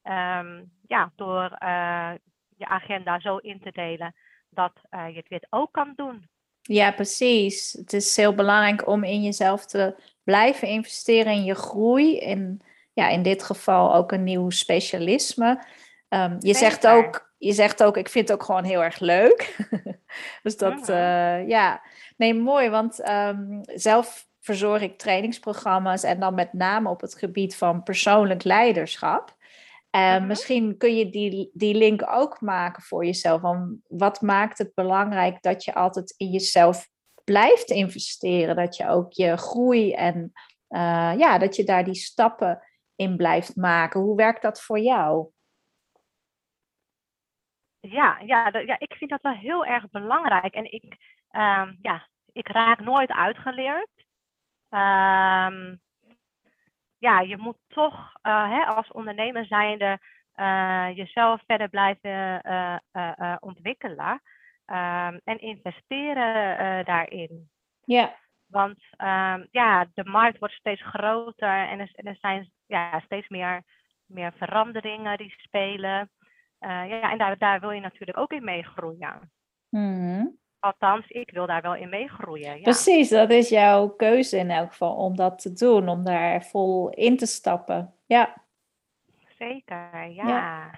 Um, 0.04 0.70
ja, 0.86 1.12
door 1.16 1.56
uh, 1.62 2.12
je 2.56 2.66
agenda 2.66 3.20
zo 3.20 3.36
in 3.36 3.60
te 3.60 3.70
delen 3.70 4.14
dat 4.48 4.72
uh, 4.90 5.14
je 5.14 5.24
dit 5.28 5.46
ook 5.50 5.72
kan 5.72 5.92
doen. 5.96 6.28
Ja, 6.62 6.92
precies. 6.92 7.72
Het 7.72 7.92
is 7.92 8.16
heel 8.16 8.34
belangrijk 8.34 8.86
om 8.86 9.04
in 9.04 9.22
jezelf 9.22 9.66
te 9.66 9.94
blijven 10.22 10.68
investeren 10.68 11.32
in 11.32 11.44
je 11.44 11.54
groei. 11.54 12.18
En 12.18 12.60
ja, 12.92 13.08
in 13.08 13.22
dit 13.22 13.42
geval 13.42 13.94
ook 13.94 14.12
een 14.12 14.24
nieuw 14.24 14.50
specialisme. 14.50 15.64
Um, 16.08 16.36
je, 16.38 16.54
zegt 16.54 16.86
ook, 16.86 17.32
je 17.38 17.52
zegt 17.52 17.82
ook, 17.82 17.96
ik 17.96 18.08
vind 18.08 18.28
het 18.28 18.38
ook 18.38 18.44
gewoon 18.44 18.64
heel 18.64 18.82
erg 18.82 18.98
leuk. 18.98 19.56
dus 20.42 20.56
dat, 20.56 20.88
uh, 20.88 21.48
ja, 21.48 21.82
Nee, 22.22 22.34
mooi, 22.34 22.68
want 22.68 23.08
um, 23.08 23.60
zelf 23.64 24.26
verzorg 24.40 24.82
ik 24.82 24.98
trainingsprogramma's 24.98 26.02
en 26.02 26.20
dan 26.20 26.34
met 26.34 26.52
name 26.52 26.88
op 26.88 27.00
het 27.00 27.14
gebied 27.14 27.56
van 27.56 27.82
persoonlijk 27.82 28.44
leiderschap. 28.44 29.36
En 29.92 30.18
mhm. 30.18 30.26
misschien 30.26 30.76
kun 30.76 30.96
je 30.96 31.10
die, 31.10 31.50
die 31.52 31.74
link 31.74 32.02
ook 32.08 32.40
maken 32.40 32.82
voor 32.82 33.04
jezelf. 33.04 33.40
Van 33.40 33.80
wat 33.88 34.20
maakt 34.20 34.58
het 34.58 34.74
belangrijk 34.74 35.42
dat 35.42 35.64
je 35.64 35.74
altijd 35.74 36.14
in 36.16 36.30
jezelf 36.30 36.88
blijft 37.24 37.70
investeren? 37.70 38.56
Dat 38.56 38.76
je 38.76 38.88
ook 38.88 39.12
je 39.12 39.36
groei 39.36 39.92
en 39.92 40.32
uh, 40.68 41.14
ja, 41.16 41.38
dat 41.38 41.56
je 41.56 41.64
daar 41.64 41.84
die 41.84 41.94
stappen 41.94 42.62
in 42.96 43.16
blijft 43.16 43.56
maken. 43.56 44.00
Hoe 44.00 44.16
werkt 44.16 44.42
dat 44.42 44.62
voor 44.62 44.78
jou? 44.78 45.30
Ja, 47.80 48.18
ja, 48.24 48.48
ja 48.58 48.78
ik 48.78 48.94
vind 48.94 49.10
dat 49.10 49.22
wel 49.22 49.34
heel 49.34 49.64
erg 49.64 49.90
belangrijk. 49.90 50.54
En 50.54 50.72
ik, 50.72 50.84
um, 51.30 51.78
ja, 51.82 52.08
ik 52.32 52.48
raak 52.48 52.80
nooit 52.80 53.10
uitgeleerd. 53.10 53.90
Um, 54.68 55.80
ja, 57.02 57.20
je 57.20 57.36
moet 57.36 57.58
toch 57.68 58.12
uh, 58.22 58.50
hè, 58.50 58.64
als 58.64 58.92
ondernemer 58.92 59.46
zijnde 59.46 59.98
uh, 60.36 60.88
jezelf 60.94 61.42
verder 61.46 61.68
blijven 61.68 62.40
uh, 62.92 63.36
ontwikkelen 63.40 64.22
um, 64.66 65.20
en 65.24 65.38
investeren 65.38 66.84
daarin. 66.84 67.50
Ja. 67.84 68.16
Want 68.46 68.78
um, 68.98 69.48
ja, 69.50 69.86
de 69.94 70.04
markt 70.04 70.38
wordt 70.38 70.54
steeds 70.54 70.82
groter 70.82 71.68
en 71.68 71.80
er, 71.80 71.90
er 71.94 72.16
zijn 72.20 72.50
ja, 72.66 73.00
steeds 73.00 73.28
meer, 73.28 73.62
meer 74.06 74.32
veranderingen 74.36 75.18
die 75.18 75.34
spelen. 75.36 76.10
ja, 76.58 77.10
en 77.10 77.18
daar, 77.18 77.38
daar 77.38 77.60
wil 77.60 77.70
je 77.70 77.80
natuurlijk 77.80 78.18
ook 78.18 78.32
in 78.32 78.44
meegroeien. 78.44 79.30
Mm 79.68 80.40
Althans, 80.62 81.08
ik 81.08 81.30
wil 81.30 81.46
daar 81.46 81.62
wel 81.62 81.74
in 81.74 81.88
meegroeien. 81.88 82.56
Ja. 82.56 82.62
Precies, 82.62 83.08
dat 83.08 83.30
is 83.30 83.48
jouw 83.48 83.88
keuze 83.88 84.36
in 84.36 84.50
elk 84.50 84.70
geval 84.70 84.94
om 84.94 85.16
dat 85.16 85.38
te 85.38 85.52
doen, 85.52 85.88
om 85.88 86.04
daar 86.04 86.44
vol 86.44 86.90
in 86.90 87.16
te 87.16 87.26
stappen. 87.26 87.94
Ja. 88.06 88.34
Zeker, 89.38 90.10
ja. 90.10 90.70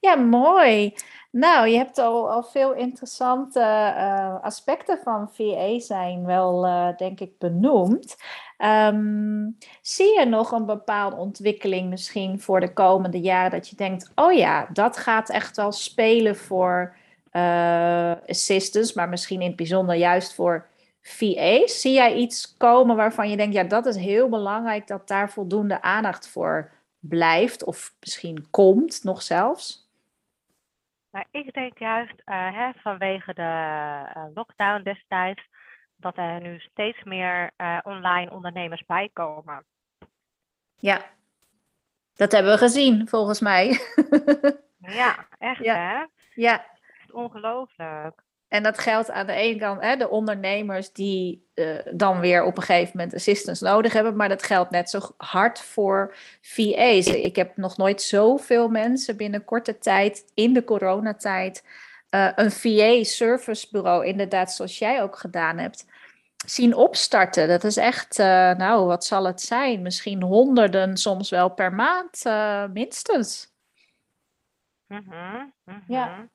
Ja, 0.00 0.14
mooi. 0.14 0.94
Nou, 1.30 1.68
je 1.68 1.76
hebt 1.76 1.98
al, 1.98 2.30
al 2.30 2.42
veel 2.42 2.74
interessante 2.74 3.60
uh, 3.60 4.42
aspecten 4.42 4.98
van 5.02 5.32
VA 5.32 5.78
zijn 5.78 6.24
wel, 6.24 6.66
uh, 6.66 6.96
denk 6.96 7.20
ik, 7.20 7.38
benoemd. 7.38 8.16
Um, 8.58 9.56
zie 9.80 10.18
je 10.18 10.26
nog 10.26 10.52
een 10.52 10.66
bepaalde 10.66 11.16
ontwikkeling 11.16 11.88
misschien 11.88 12.40
voor 12.40 12.60
de 12.60 12.72
komende 12.72 13.20
jaren 13.20 13.50
dat 13.50 13.68
je 13.68 13.76
denkt, 13.76 14.12
oh 14.14 14.32
ja, 14.32 14.68
dat 14.72 14.96
gaat 14.96 15.30
echt 15.30 15.56
wel 15.56 15.72
spelen 15.72 16.36
voor 16.36 16.96
uh, 17.32 18.14
assistants, 18.26 18.92
maar 18.92 19.08
misschien 19.08 19.40
in 19.40 19.46
het 19.46 19.56
bijzonder 19.56 19.94
juist 19.94 20.34
voor 20.34 20.66
VA's. 21.00 21.80
Zie 21.80 21.92
jij 21.92 22.14
iets 22.14 22.56
komen 22.56 22.96
waarvan 22.96 23.30
je 23.30 23.36
denkt, 23.36 23.54
ja, 23.54 23.64
dat 23.64 23.86
is 23.86 23.96
heel 23.96 24.28
belangrijk 24.28 24.86
dat 24.86 25.08
daar 25.08 25.30
voldoende 25.30 25.82
aandacht 25.82 26.28
voor 26.28 26.72
blijft 26.98 27.64
of 27.64 27.94
misschien 28.00 28.50
komt 28.50 29.04
nog 29.04 29.22
zelfs? 29.22 29.88
Nou, 31.10 31.24
ik 31.30 31.52
denk 31.52 31.78
juist 31.78 32.22
uh, 32.26 32.56
hè, 32.56 32.70
vanwege 32.76 33.34
de 33.34 33.42
uh, 34.16 34.24
lockdown 34.34 34.82
destijds 34.82 35.48
dat 35.96 36.16
er 36.16 36.40
nu 36.40 36.58
steeds 36.58 37.02
meer 37.02 37.50
online 37.82 38.30
ondernemers 38.30 38.84
bijkomen. 38.86 39.64
Ja, 40.76 41.00
dat 42.14 42.32
hebben 42.32 42.52
we 42.52 42.58
gezien 42.58 43.08
volgens 43.08 43.40
mij. 43.40 43.68
ja, 45.00 45.26
echt 45.38 45.64
hè? 45.64 46.04
Ja 46.34 46.78
ongelooflijk. 47.12 48.22
En 48.50 48.62
dat 48.62 48.78
geldt 48.78 49.10
aan 49.10 49.26
de 49.26 49.32
ene 49.32 49.58
kant 49.58 49.80
hè, 49.80 49.96
de 49.96 50.08
ondernemers 50.08 50.92
die 50.92 51.48
uh, 51.54 51.78
dan 51.92 52.20
weer 52.20 52.44
op 52.44 52.56
een 52.56 52.62
gegeven 52.62 52.96
moment 52.96 53.14
assistance 53.14 53.64
nodig 53.64 53.92
hebben, 53.92 54.16
maar 54.16 54.28
dat 54.28 54.42
geldt 54.42 54.70
net 54.70 54.90
zo 54.90 55.00
hard 55.16 55.60
voor 55.60 56.14
VA's. 56.40 57.06
Ik 57.06 57.36
heb 57.36 57.56
nog 57.56 57.76
nooit 57.76 58.02
zoveel 58.02 58.68
mensen 58.68 59.16
binnen 59.16 59.44
korte 59.44 59.78
tijd, 59.78 60.30
in 60.34 60.52
de 60.52 60.64
coronatijd, 60.64 61.64
uh, 62.10 62.32
een 62.34 62.50
VA-servicebureau, 62.50 64.06
inderdaad 64.06 64.52
zoals 64.52 64.78
jij 64.78 65.02
ook 65.02 65.18
gedaan 65.18 65.58
hebt, 65.58 65.86
zien 66.46 66.74
opstarten. 66.74 67.48
Dat 67.48 67.64
is 67.64 67.76
echt, 67.76 68.18
uh, 68.18 68.26
nou, 68.52 68.86
wat 68.86 69.04
zal 69.04 69.24
het 69.24 69.40
zijn? 69.40 69.82
Misschien 69.82 70.22
honderden, 70.22 70.96
soms 70.96 71.30
wel 71.30 71.48
per 71.48 71.72
maand, 71.72 72.22
minstens. 72.72 73.52
Mm 74.86 75.04
-hmm, 75.08 75.52
Ja. 75.86 76.28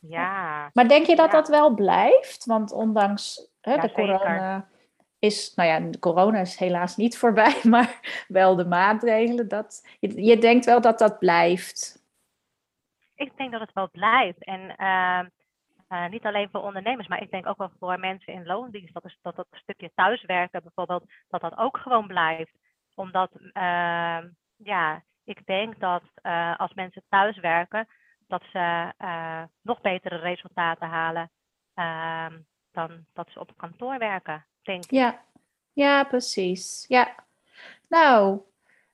Ja. 0.00 0.70
Maar 0.72 0.88
denk 0.88 1.06
je 1.06 1.16
dat 1.16 1.30
dat 1.30 1.48
wel 1.48 1.74
blijft? 1.74 2.44
Want 2.44 2.72
ondanks 2.72 3.50
hè, 3.60 3.76
de 3.76 3.92
corona 3.92 4.68
is, 5.18 5.54
nou 5.54 5.68
ja, 5.68 5.90
de 5.90 5.98
corona 5.98 6.38
is 6.38 6.56
helaas 6.56 6.96
niet 6.96 7.18
voorbij, 7.18 7.60
maar 7.74 8.24
wel 8.28 8.56
de 8.56 8.64
maatregelen. 8.64 9.48
Dat, 9.48 9.96
je, 9.98 10.22
je 10.24 10.38
denkt 10.38 10.64
wel 10.64 10.80
dat 10.80 10.98
dat 10.98 11.18
blijft. 11.18 12.04
Ik 13.14 13.36
denk 13.36 13.52
dat 13.52 13.60
het 13.60 13.72
wel 13.72 13.90
blijft. 13.90 14.44
En 14.44 14.74
uh, 14.78 15.20
uh, 15.88 16.08
niet 16.08 16.24
alleen 16.24 16.48
voor 16.52 16.62
ondernemers, 16.62 17.08
maar 17.08 17.22
ik 17.22 17.30
denk 17.30 17.46
ook 17.46 17.58
wel 17.58 17.72
voor 17.78 17.98
mensen 17.98 18.32
in 18.32 18.46
loondienst. 18.46 18.94
Dat, 18.94 19.04
is, 19.04 19.18
dat 19.22 19.36
dat 19.36 19.46
stukje 19.50 19.90
thuiswerken 19.94 20.62
bijvoorbeeld, 20.62 21.04
dat 21.28 21.40
dat 21.40 21.56
ook 21.56 21.76
gewoon 21.76 22.06
blijft. 22.06 22.52
Omdat, 22.94 23.30
uh, 23.40 24.18
ja, 24.56 25.02
ik 25.24 25.46
denk 25.46 25.80
dat 25.80 26.02
uh, 26.22 26.58
als 26.58 26.74
mensen 26.74 27.02
thuiswerken, 27.08 27.88
dat 28.30 28.42
ze 28.52 28.92
nog 29.62 29.80
betere 29.80 30.16
resultaten 30.16 30.88
halen 30.88 31.30
ehm, 31.74 32.38
dan 32.72 33.04
dat 33.12 33.28
ze 33.30 33.40
op 33.40 33.52
kantoor 33.56 33.98
werken, 33.98 34.46
denk 34.62 34.84
ik. 34.84 34.90
Ja, 34.90 35.20
ja 35.72 36.04
precies. 36.04 36.84
Ja. 36.88 37.14
Nou, 37.88 38.40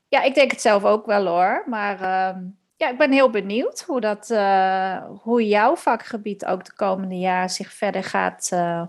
ja, 0.09 0.23
ik 0.23 0.35
denk 0.35 0.51
het 0.51 0.61
zelf 0.61 0.85
ook 0.85 1.07
wel 1.07 1.27
hoor. 1.27 1.63
Maar 1.67 2.01
ehm, 2.01 2.45
ja, 2.77 2.89
ik 2.91 2.99
ben 2.99 3.13
heel 3.13 3.31
benieuwd 3.31 3.81
hoe, 3.81 4.01
dat, 4.01 4.31
uh, 4.31 5.05
hoe 5.23 5.47
jouw 5.47 5.77
vakgebied 5.77 6.45
ook 6.45 6.65
de 6.65 6.75
komende 6.75 7.19
jaren 7.19 7.51
zich 7.51 7.73
verder 7.73 8.05
gaat 8.05 8.51
uh, 8.53 8.87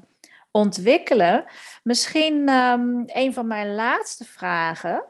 ontwikkelen. 0.52 1.46
Misschien 1.84 2.50
um, 2.50 3.04
een 3.06 3.34
van 3.34 3.48
mijn 3.48 3.76
laatste 3.76 4.26
vragen. 4.26 5.06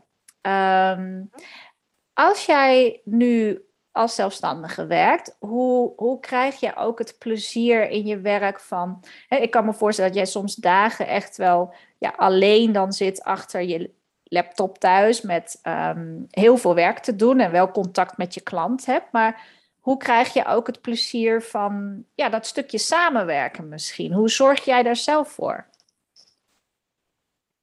Als 2.13 2.45
jij 2.45 3.01
nu 3.03 3.66
als 3.97 4.15
zelfstandige 4.15 4.85
werkt, 4.85 5.35
hoe, 5.39 5.93
hoe 5.95 6.19
krijg 6.19 6.59
je 6.59 6.75
ook 6.75 6.99
het 6.99 7.15
plezier 7.19 7.89
in 7.89 8.05
je 8.05 8.19
werk 8.19 8.59
van... 8.59 9.03
Hè, 9.27 9.37
ik 9.37 9.51
kan 9.51 9.65
me 9.65 9.73
voorstellen 9.73 10.11
dat 10.11 10.19
jij 10.19 10.31
soms 10.31 10.55
dagen 10.55 11.07
echt 11.07 11.37
wel 11.37 11.73
ja, 11.97 12.13
alleen 12.17 12.71
dan 12.71 12.93
zit 12.93 13.23
achter 13.23 13.61
je 13.61 13.91
laptop 14.23 14.77
thuis 14.77 15.21
met 15.21 15.59
um, 15.63 16.27
heel 16.29 16.57
veel 16.57 16.75
werk 16.75 16.99
te 16.99 17.15
doen 17.15 17.39
en 17.39 17.51
wel 17.51 17.71
contact 17.71 18.17
met 18.17 18.33
je 18.33 18.41
klant 18.41 18.85
hebt. 18.85 19.11
Maar 19.11 19.47
hoe 19.79 19.97
krijg 19.97 20.33
je 20.33 20.45
ook 20.45 20.67
het 20.67 20.81
plezier 20.81 21.41
van 21.41 22.03
ja, 22.15 22.29
dat 22.29 22.45
stukje 22.45 22.77
samenwerken 22.77 23.67
misschien? 23.67 24.13
Hoe 24.13 24.29
zorg 24.29 24.65
jij 24.65 24.83
daar 24.83 24.95
zelf 24.95 25.31
voor? 25.31 25.67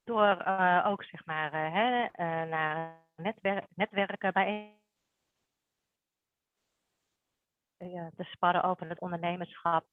Door 0.05 0.45
uh, 0.47 0.87
ook 0.89 1.05
zeg 1.05 1.27
maar 1.27 1.55
uh, 1.55 1.75
hè, 1.75 2.03
uh, 2.03 2.51
naar 2.51 3.03
netwer 3.17 3.65
netwerken 3.75 4.33
bij 4.33 4.73
te 8.17 8.25
sparren 8.25 8.63
over 8.63 8.89
het 8.89 9.01
ondernemerschap 9.01 9.85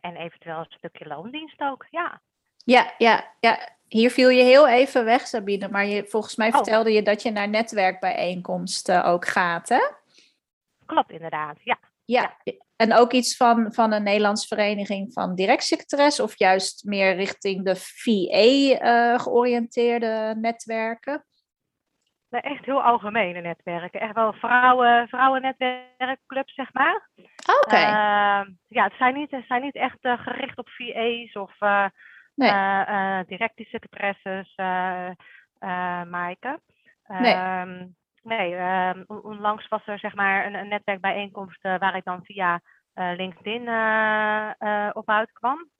en 0.00 0.16
eventueel 0.16 0.58
een 0.58 0.66
stukje 0.68 1.06
loondienst 1.06 1.60
ook, 1.60 1.86
ja. 1.90 2.20
Ja, 2.64 2.94
ja, 2.98 3.34
ja. 3.40 3.78
Hier 3.88 4.10
viel 4.10 4.28
je 4.28 4.42
heel 4.42 4.68
even 4.68 5.04
weg, 5.04 5.26
Sabine, 5.26 5.68
maar 5.68 5.86
je, 5.86 6.06
volgens 6.06 6.36
mij 6.36 6.48
oh. 6.48 6.54
vertelde 6.54 6.92
je 6.92 7.02
dat 7.02 7.22
je 7.22 7.30
naar 7.30 7.48
netwerkbijeenkomsten 7.48 9.04
ook 9.04 9.26
gaat, 9.26 9.68
hè? 9.68 9.80
Klopt, 10.86 11.10
inderdaad, 11.10 11.56
ja. 11.62 11.78
Ja, 12.04 12.36
en 12.76 12.94
ook 12.94 13.12
iets 13.12 13.36
van, 13.36 13.72
van 13.72 13.92
een 13.92 14.02
Nederlandse 14.02 14.46
vereniging 14.46 15.12
van 15.12 15.34
directiesecretaris 15.34 16.20
of 16.20 16.38
juist 16.38 16.84
meer 16.84 17.14
richting 17.14 17.64
de 17.64 17.76
VA-georiënteerde 17.76 20.06
eh, 20.06 20.34
netwerken? 20.34 21.24
Nee, 22.30 22.40
echt 22.40 22.64
heel 22.64 22.82
algemene 22.82 23.40
netwerken. 23.40 24.00
Echt 24.00 24.14
wel 24.14 24.32
vrouwen, 24.32 25.08
vrouwennetwerkclubs, 25.08 26.54
zeg 26.54 26.72
maar. 26.72 27.08
Oké. 27.62 27.76
Uh, 27.76 28.54
ja, 28.68 28.84
het 28.84 28.94
zijn 28.98 29.14
niet, 29.14 29.30
het 29.30 29.46
zijn 29.46 29.62
niet 29.62 29.74
echt 29.74 30.04
uh, 30.04 30.18
gericht 30.18 30.58
op 30.58 30.68
VA's 30.68 31.36
of 31.36 31.60
uh, 31.60 31.86
Nee. 32.34 32.50
Uh, 32.50 33.20
direct 33.26 33.56
die 33.56 33.66
secretaresses, 33.66 34.54
Maaike. 36.10 36.60
Nee. 37.06 37.32
Ehm, 37.32 37.86
nee, 38.22 38.56
um, 38.56 39.04
onlangs 39.06 39.68
was 39.68 39.86
er 39.86 39.98
zeg 39.98 40.14
maar 40.14 40.46
een, 40.46 40.54
een 40.54 40.68
netwerkbijeenkomst 40.68 41.62
waar 41.62 41.96
ik 41.96 42.04
dan 42.04 42.24
via 42.24 42.60
LinkedIn 42.94 43.60
op 44.92 45.08
uitkwam. 45.08 45.70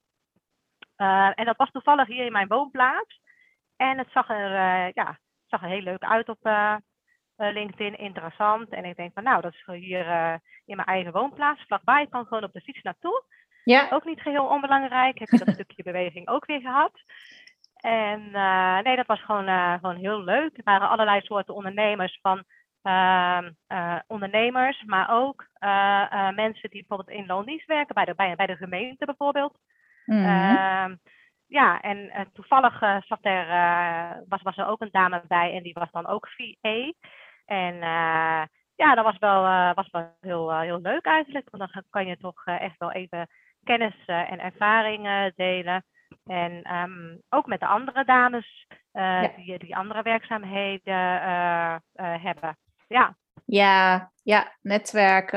en 1.34 1.44
dat 1.44 1.56
was 1.56 1.70
toevallig 1.70 2.06
hier 2.06 2.24
in 2.24 2.32
mijn 2.32 2.48
woonplaats. 2.48 3.20
En 3.76 3.98
het 3.98 4.08
zag 4.10 4.28
er, 4.28 4.50
ja, 4.94 5.18
zag 5.50 5.62
er 5.62 5.68
heel 5.68 5.80
leuk 5.80 6.02
uit 6.02 6.28
op 6.28 6.38
LinkedIn, 7.36 7.98
interessant. 7.98 8.68
En 8.68 8.84
ik 8.84 8.96
denk 8.96 9.12
van 9.14 9.22
nou, 9.22 9.40
dat 9.40 9.52
is 9.52 9.64
hier 9.66 10.06
in 10.64 10.76
mijn 10.76 10.88
eigen 10.88 11.12
woonplaats, 11.12 11.64
vlakbij. 11.66 12.02
Ik 12.02 12.10
kan 12.10 12.26
gewoon 12.26 12.44
op 12.44 12.52
de 12.52 12.60
fiets 12.60 12.82
naartoe. 12.82 13.24
Ja. 13.64 13.88
Ook 13.90 14.04
niet 14.04 14.20
geheel 14.20 14.46
onbelangrijk. 14.46 15.18
Heb 15.18 15.28
je 15.28 15.38
dat 15.38 15.54
stukje 15.54 15.82
beweging 15.82 16.28
ook 16.28 16.46
weer 16.46 16.60
gehad. 16.60 16.92
En 17.80 18.20
uh, 18.32 18.78
nee, 18.78 18.96
dat 18.96 19.06
was 19.06 19.24
gewoon, 19.24 19.78
gewoon 19.78 19.96
heel 19.96 20.22
leuk. 20.22 20.56
Er 20.56 20.64
waren 20.64 20.88
allerlei 20.88 21.20
soorten 21.20 21.54
ondernemers 21.54 22.18
van 22.22 22.44
uh, 22.82 23.38
ondernemers, 24.06 24.82
maar 24.82 25.10
ook 25.10 25.46
mensen 26.34 26.70
die 26.70 26.84
bijvoorbeeld 26.86 27.18
in 27.18 27.26
loondienst 27.26 27.66
werken, 27.66 27.94
bij 27.94 28.04
de, 28.04 28.14
bij, 28.14 28.34
bij 28.34 28.46
de 28.46 28.56
gemeente 28.56 29.04
bijvoorbeeld. 29.04 29.58
Mm 30.04 30.24
-hmm. 30.24 31.00
Ja, 31.50 31.80
en 31.80 32.30
toevallig 32.32 32.78
zat 33.06 33.18
er, 33.22 33.46
was, 34.28 34.42
was 34.42 34.56
er 34.56 34.66
ook 34.66 34.80
een 34.80 34.88
dame 34.92 35.22
bij 35.28 35.54
en 35.54 35.62
die 35.62 35.72
was 35.72 35.90
dan 35.90 36.06
ook 36.06 36.28
VA. 36.28 36.92
En 37.44 37.74
ja, 38.74 38.94
dat 38.94 39.04
was 39.04 39.18
wel, 39.18 39.42
was 39.74 39.90
wel 39.90 40.16
heel, 40.20 40.58
heel 40.58 40.80
leuk 40.80 41.04
eigenlijk. 41.04 41.50
Want 41.50 41.72
dan 41.72 41.84
kan 41.90 42.06
je 42.06 42.16
toch 42.16 42.44
echt 42.44 42.78
wel 42.78 42.92
even 42.92 43.28
kennis 43.64 43.94
en 44.06 44.40
ervaringen 44.40 45.32
delen. 45.36 45.84
En 46.24 46.74
um, 46.74 47.22
ook 47.28 47.46
met 47.46 47.60
de 47.60 47.66
andere 47.66 48.04
dames 48.04 48.66
die, 49.36 49.58
die 49.58 49.76
andere 49.76 50.02
werkzaamheden 50.02 51.20
hebben. 51.94 52.56
Ja. 52.88 53.16
Ja, 53.44 54.10
ja, 54.22 54.56
netwerk 54.60 55.32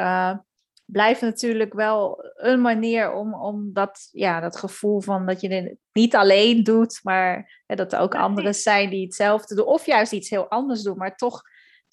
blijft 0.85 1.21
natuurlijk 1.21 1.73
wel 1.73 2.31
een 2.33 2.61
manier 2.61 3.13
om, 3.13 3.33
om 3.33 3.73
dat, 3.73 4.09
ja, 4.11 4.39
dat 4.39 4.57
gevoel 4.57 5.01
van 5.01 5.25
dat 5.25 5.41
je 5.41 5.53
het 5.53 5.77
niet 5.91 6.15
alleen 6.15 6.63
doet, 6.63 6.99
maar 7.03 7.61
hè, 7.65 7.75
dat 7.75 7.93
er 7.93 7.99
ook 7.99 8.15
anderen 8.15 8.55
zijn 8.55 8.89
die 8.89 9.03
hetzelfde 9.03 9.55
doen. 9.55 9.65
Of 9.65 9.85
juist 9.85 10.11
iets 10.11 10.29
heel 10.29 10.49
anders 10.49 10.81
doen, 10.81 10.97
maar 10.97 11.15
toch 11.15 11.41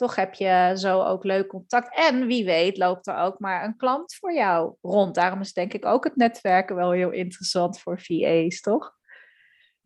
toch 0.00 0.16
heb 0.16 0.34
je 0.34 0.72
zo 0.74 1.02
ook 1.02 1.24
leuk 1.24 1.46
contact. 1.46 1.96
En 1.96 2.26
wie 2.26 2.44
weet 2.44 2.78
loopt 2.78 3.06
er 3.06 3.16
ook 3.16 3.38
maar 3.38 3.64
een 3.64 3.76
klant 3.76 4.14
voor 4.14 4.32
jou 4.32 4.76
rond. 4.80 5.14
Daarom 5.14 5.40
is 5.40 5.52
denk 5.52 5.72
ik 5.72 5.84
ook 5.84 6.04
het 6.04 6.16
netwerken 6.16 6.76
wel 6.76 6.90
heel 6.90 7.10
interessant 7.10 7.80
voor 7.80 8.00
VA's, 8.00 8.60
toch? 8.60 8.92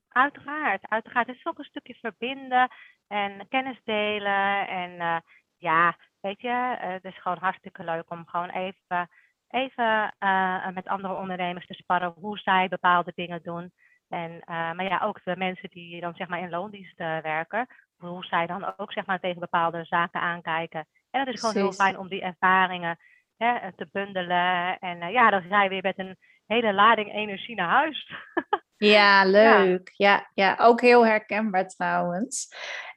Uiteraard, 0.09 0.87
uiteraard. 0.89 1.27
Het 1.27 1.37
is 1.37 1.47
ook 1.47 1.59
een 1.59 1.65
stukje 1.65 1.95
verbinden 1.95 2.71
en 3.07 3.49
kennis 3.49 3.81
delen. 3.85 4.69
En 4.69 4.91
uh, 4.91 5.19
ja, 5.57 5.97
weet 6.25 6.41
je, 6.41 6.49
uh, 6.49 6.93
het 6.93 7.05
is 7.05 7.21
gewoon 7.21 7.39
hartstikke 7.41 7.85
leuk 7.85 8.11
om 8.11 8.27
gewoon 8.27 8.51
even, 8.51 9.09
even 9.49 10.15
uh, 10.21 10.69
met 10.69 10.89
andere 10.89 11.15
ondernemers 11.15 11.67
te 11.67 11.75
sparren 11.75 12.15
hoe 12.21 12.39
zij 12.39 12.69
bepaalde 12.69 13.13
dingen 13.15 13.43
doen. 13.43 13.73
En, 14.09 14.43
maar 14.47 14.85
ja, 14.85 15.01
ook 15.01 15.21
de 15.25 15.37
mensen 15.37 15.69
die 15.69 16.01
dan 16.01 16.15
zeg 16.15 16.29
maar 16.29 16.41
in 16.41 16.51
loondienst 16.51 16.97
werken, 16.97 17.67
hoe 17.97 18.25
zij 18.25 18.47
dan 18.47 18.75
ook 18.77 18.93
zeg 18.93 19.07
maar, 19.07 19.21
tegen 19.21 19.41
bepaalde 19.41 19.85
zaken 19.85 20.21
aankijken. 20.21 20.87
En 21.11 21.21
het 21.21 21.29
is 21.29 21.41
gewoon 21.41 21.55
heel 21.55 21.73
fijn 21.73 21.99
om 21.99 22.09
die 22.09 22.23
ervaringen 22.23 22.99
hè, 23.37 23.73
te 23.73 23.89
bundelen. 23.93 24.79
En 24.79 25.13
ja, 25.13 25.31
dan 25.31 25.43
ga 25.43 25.63
je 25.63 25.69
weer 25.69 25.83
met 25.83 25.99
een 25.99 26.17
hele 26.47 26.73
lading 26.73 27.13
energie 27.13 27.55
naar 27.55 27.69
huis. 27.69 28.13
ja, 28.95 29.25
leuk. 29.25 29.91
Ja. 29.95 30.13
ja. 30.13 30.31
Ja, 30.35 30.65
ook 30.65 30.81
heel 30.81 31.07
herkenbaar 31.07 31.69
trouwens. 31.69 32.49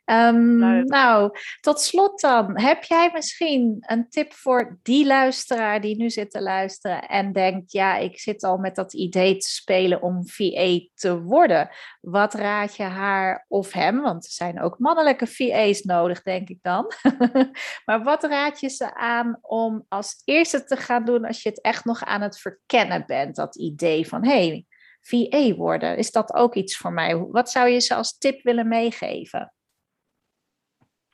Um, 0.09 0.57
nou, 0.85 1.31
tot 1.59 1.81
slot 1.81 2.21
dan. 2.21 2.59
Heb 2.59 2.83
jij 2.83 3.09
misschien 3.13 3.77
een 3.79 4.09
tip 4.09 4.33
voor 4.33 4.79
die 4.81 5.05
luisteraar 5.05 5.81
die 5.81 5.97
nu 5.97 6.09
zit 6.09 6.31
te 6.31 6.41
luisteren 6.41 7.07
en 7.07 7.33
denkt, 7.33 7.71
ja, 7.71 7.97
ik 7.97 8.19
zit 8.19 8.43
al 8.43 8.57
met 8.57 8.75
dat 8.75 8.93
idee 8.93 9.37
te 9.37 9.49
spelen 9.49 10.01
om 10.01 10.27
VA 10.27 10.79
te 10.93 11.21
worden. 11.21 11.69
Wat 12.01 12.33
raad 12.33 12.75
je 12.75 12.83
haar 12.83 13.45
of 13.47 13.71
hem, 13.71 14.01
want 14.01 14.25
er 14.25 14.31
zijn 14.31 14.61
ook 14.61 14.79
mannelijke 14.79 15.27
VA's 15.27 15.81
nodig, 15.81 16.21
denk 16.21 16.49
ik 16.49 16.59
dan. 16.61 16.91
maar 17.85 18.03
wat 18.03 18.23
raad 18.23 18.59
je 18.59 18.69
ze 18.69 18.95
aan 18.95 19.37
om 19.41 19.85
als 19.87 20.21
eerste 20.25 20.63
te 20.63 20.75
gaan 20.77 21.05
doen 21.05 21.25
als 21.25 21.43
je 21.43 21.49
het 21.49 21.61
echt 21.61 21.85
nog 21.85 22.03
aan 22.03 22.21
het 22.21 22.39
verkennen 22.39 23.03
bent, 23.05 23.35
dat 23.35 23.55
idee 23.55 24.07
van, 24.07 24.25
hé, 24.25 24.47
hey, 24.47 24.65
VA 25.01 25.55
worden, 25.55 25.97
is 25.97 26.11
dat 26.11 26.33
ook 26.33 26.55
iets 26.55 26.77
voor 26.77 26.93
mij? 26.93 27.17
Wat 27.17 27.49
zou 27.49 27.69
je 27.69 27.79
ze 27.79 27.95
als 27.95 28.17
tip 28.17 28.43
willen 28.43 28.67
meegeven? 28.67 29.51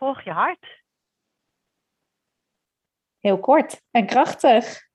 Volg 0.04 0.24
je 0.24 0.32
hart. 0.32 0.84
Heel 3.20 3.40
kort 3.40 3.82
en 3.92 4.06
krachtig. 4.06 4.90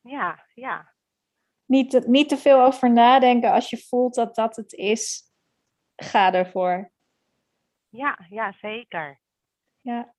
Ja, 0.00 0.46
ja. 0.54 0.94
Niet, 1.64 2.06
niet 2.06 2.28
te 2.28 2.36
veel 2.36 2.62
over 2.62 2.92
nadenken. 2.92 3.52
Als 3.52 3.70
je 3.70 3.78
voelt 3.78 4.14
dat 4.14 4.34
dat 4.34 4.56
het 4.56 4.72
is, 4.72 5.32
ga 5.96 6.32
ervoor. 6.32 6.92
Ja, 7.88 8.26
ja, 8.28 8.52
zeker. 8.52 9.20
Ja. 9.80 10.14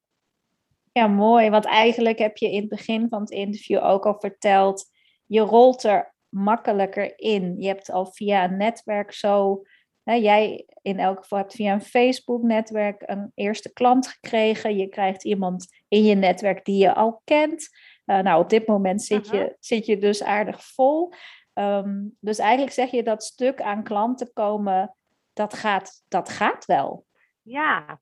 ja, 0.92 1.08
mooi. 1.08 1.50
Want 1.50 1.66
eigenlijk 1.66 2.18
heb 2.18 2.38
je 2.38 2.52
in 2.52 2.60
het 2.60 2.70
begin 2.70 3.10
van 3.10 3.22
het 3.22 3.32
interview 3.32 3.84
ook 3.84 4.06
al 4.06 4.20
verteld, 4.20 4.92
je 5.26 5.42
rolt 5.42 5.84
er 5.84 6.16
makkelijker 6.30 7.20
in. 7.20 7.62
Je 7.62 7.68
hebt 7.68 7.90
al 7.90 8.06
via 8.06 8.44
een 8.44 8.58
netwerk 8.58 9.12
zo 9.12 9.64
jij 10.04 10.66
in 10.82 11.00
elk 11.00 11.18
geval 11.18 11.38
hebt 11.38 11.56
via 11.56 11.74
een 11.74 11.82
Facebook-netwerk 11.82 13.04
een 13.06 13.32
eerste 13.36 13.74
klant 13.74 14.08
gekregen. 14.08 14.78
Je 14.78 14.88
krijgt 14.88 15.24
iemand 15.24 15.84
in 15.88 16.04
je 16.04 16.16
netwerk 16.16 16.66
die 16.66 16.78
je 16.78 16.94
al 16.94 17.22
kent. 17.24 17.70
nou, 18.06 18.42
op 18.42 18.50
dit 18.50 18.68
moment 18.68 19.02
zit, 19.02 19.30
je, 19.30 19.56
zit 19.60 19.86
je 19.86 19.98
dus 19.98 20.24
aardig 20.24 20.64
vol. 20.64 21.14
Ehm, 21.54 22.08
dus 22.20 22.38
eigenlijk 22.38 22.74
zeg 22.74 22.92
je 22.92 23.04
dat 23.04 23.24
stuk 23.24 23.62
aan 23.62 23.84
klanten 23.84 24.34
komen, 24.34 24.96
dat 25.34 25.54
gaat, 25.54 26.04
dat 26.08 26.30
gaat 26.30 26.66
wel. 26.66 27.06
Ja, 27.42 28.00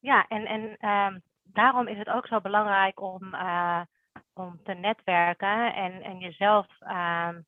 ja 0.00 0.26
en, 0.28 0.46
en 0.46 0.76
ehm, 0.76 1.18
daarom 1.42 1.86
is 1.86 1.98
het 1.98 2.08
ook 2.08 2.26
zo 2.26 2.40
belangrijk 2.40 3.00
om, 3.00 3.34
eh, 3.34 3.80
om 4.34 4.60
te 4.62 4.72
netwerken 4.72 5.74
en, 5.74 6.02
en 6.02 6.18
jezelf 6.18 6.66
ehm, 6.80 7.40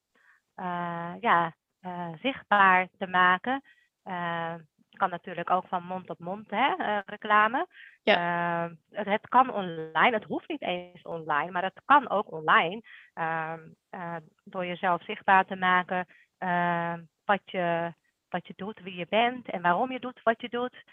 eh, 0.54 1.12
ja, 1.20 1.54
eh, 1.80 2.08
zichtbaar 2.20 2.88
te 2.98 3.06
maken. 3.06 3.62
Eh, 4.02 4.54
kan 5.00 5.10
natuurlijk 5.10 5.50
ook 5.50 5.64
van 5.68 5.82
mond 5.82 6.10
op 6.10 6.18
mond 6.18 6.50
hè, 6.50 6.74
eh, 6.76 6.98
reclame. 7.06 7.66
Ehm, 8.02 8.74
het, 8.90 9.06
het 9.06 9.28
kan 9.28 9.52
online, 9.54 10.10
het 10.12 10.24
hoeft 10.24 10.48
niet 10.48 10.62
eens 10.62 11.02
online, 11.02 11.50
maar 11.50 11.62
het 11.62 11.80
kan 11.84 12.10
ook 12.10 12.32
online. 12.32 12.82
Ehm, 13.14 13.60
eh, 13.90 14.16
door 14.44 14.66
jezelf 14.66 15.04
zichtbaar 15.04 15.44
te 15.44 15.56
maken 15.56 16.06
ehm, 16.38 17.00
wat, 17.24 17.40
je, 17.44 17.94
wat 18.28 18.46
je 18.46 18.52
doet, 18.56 18.80
wie 18.82 18.94
je 18.94 19.06
bent 19.08 19.48
en 19.50 19.62
waarom 19.62 19.92
je 19.92 20.00
doet 20.00 20.20
wat 20.22 20.40
je 20.40 20.48
doet. 20.48 20.84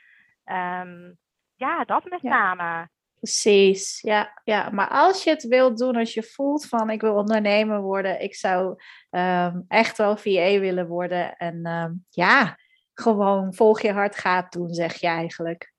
Ehm, 0.43 1.11
ja, 1.55 1.83
dat 1.83 2.03
met 2.03 2.21
Ja. 2.21 2.29
name. 2.29 2.89
Precies, 3.19 4.01
ja, 4.01 4.41
ja. 4.43 4.69
Maar 4.69 4.87
als 4.89 5.23
je 5.23 5.29
het 5.29 5.47
wilt 5.47 5.77
doen, 5.77 5.95
als 5.95 6.13
je 6.13 6.23
voelt 6.23 6.67
van 6.67 6.89
ik 6.89 7.01
wil 7.01 7.15
ondernemer 7.15 7.81
worden, 7.81 8.21
ik 8.21 8.35
zou 8.35 8.75
echt 9.67 9.97
wel 9.97 10.17
VA 10.17 10.59
willen 10.59 10.87
worden. 10.87 11.37
En 11.37 11.61
ja, 12.09 12.57
gewoon 12.99 13.53
volg 13.53 13.81
je 13.81 13.91
hart 13.91 14.15
gaat 14.15 14.51
doen, 14.51 14.73
zeg 14.73 14.95
je 14.95 15.07
eigenlijk. 15.07 15.73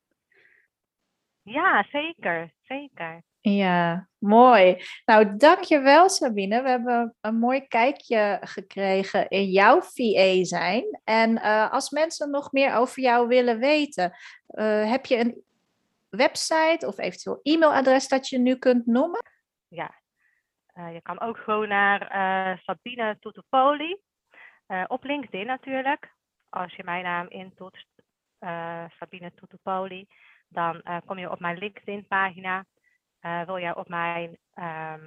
Ja, 1.42 1.86
zeker, 1.90 2.52
zeker. 2.62 3.22
Ja, 3.40 4.08
mooi. 4.18 4.82
Nou, 5.04 5.36
dankjewel 5.36 6.08
Sabine. 6.08 6.62
We 6.62 6.68
hebben 6.68 7.14
een 7.20 7.38
mooi 7.38 7.66
kijkje 7.66 8.38
gekregen 8.40 9.28
in 9.28 9.44
jouw 9.44 9.80
VA 9.80 10.44
zijn. 10.44 11.00
En 11.04 11.42
eh, 11.42 11.72
als 11.72 11.90
mensen 11.90 12.30
nog 12.30 12.52
meer 12.52 12.74
over 12.74 13.02
jou 13.02 13.28
willen 13.28 13.58
weten, 13.58 14.16
eh, 14.46 14.90
heb 14.90 15.06
je 15.06 15.16
een 15.18 15.42
website 16.08 16.86
of 16.86 16.98
eventueel 16.98 17.40
e-mailadres 17.42 18.08
dat 18.08 18.28
je 18.28 18.38
nu 18.38 18.56
kunt 18.56 18.86
noemen? 18.86 19.22
Ja. 19.68 19.94
Eh, 20.66 20.92
je 20.92 21.02
kan 21.02 21.20
ook 21.20 21.36
gewoon 21.36 21.68
naar 21.68 22.60
Sabine 22.62 23.16
Tutupoli. 23.20 24.00
op 24.86 25.04
LinkedIn 25.04 25.46
natuurlijk. 25.46 26.16
Als 26.48 26.74
je 26.74 26.84
mijn 26.84 27.04
naam 27.04 27.28
intoetst, 27.28 28.02
eh, 28.38 28.84
Sabine 28.98 29.34
Tutupoli, 29.34 30.06
dan 30.48 30.82
eh, 30.82 30.96
kom 31.06 31.18
je 31.18 31.30
op 31.30 31.40
mijn 31.40 31.58
LinkedIn 31.58 32.06
pagina. 32.06 32.64
Eh, 33.20 33.42
wil 33.42 33.56
je 33.56 33.76
op 33.76 33.88
mijn 33.88 34.38
ehm, 34.54 35.06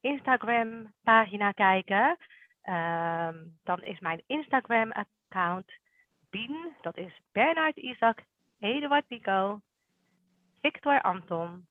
Instagram 0.00 0.92
pagina 1.02 1.52
kijken, 1.52 2.16
ehm, 2.62 3.44
dan 3.62 3.82
is 3.82 3.98
mijn 3.98 4.22
Instagram 4.26 4.92
account 4.92 5.72
Bien, 6.30 6.76
dat 6.80 6.96
is 6.96 7.20
Bernard 7.32 7.76
Isaac, 7.76 8.24
Eduard 8.58 9.06
Pico, 9.06 9.60
Victor 10.60 11.00
Anton, 11.02 11.66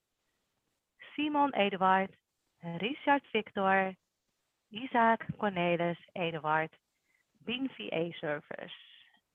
Simon 1.14 1.54
Eduard, 1.54 2.16
Richard 2.60 3.28
Victor, 3.32 3.96
Isaac 4.70 5.26
Cornelis 5.38 6.10
Eduard, 6.12 6.78
Bien 7.46 7.70
VA 7.70 8.12
Service. 8.12 8.76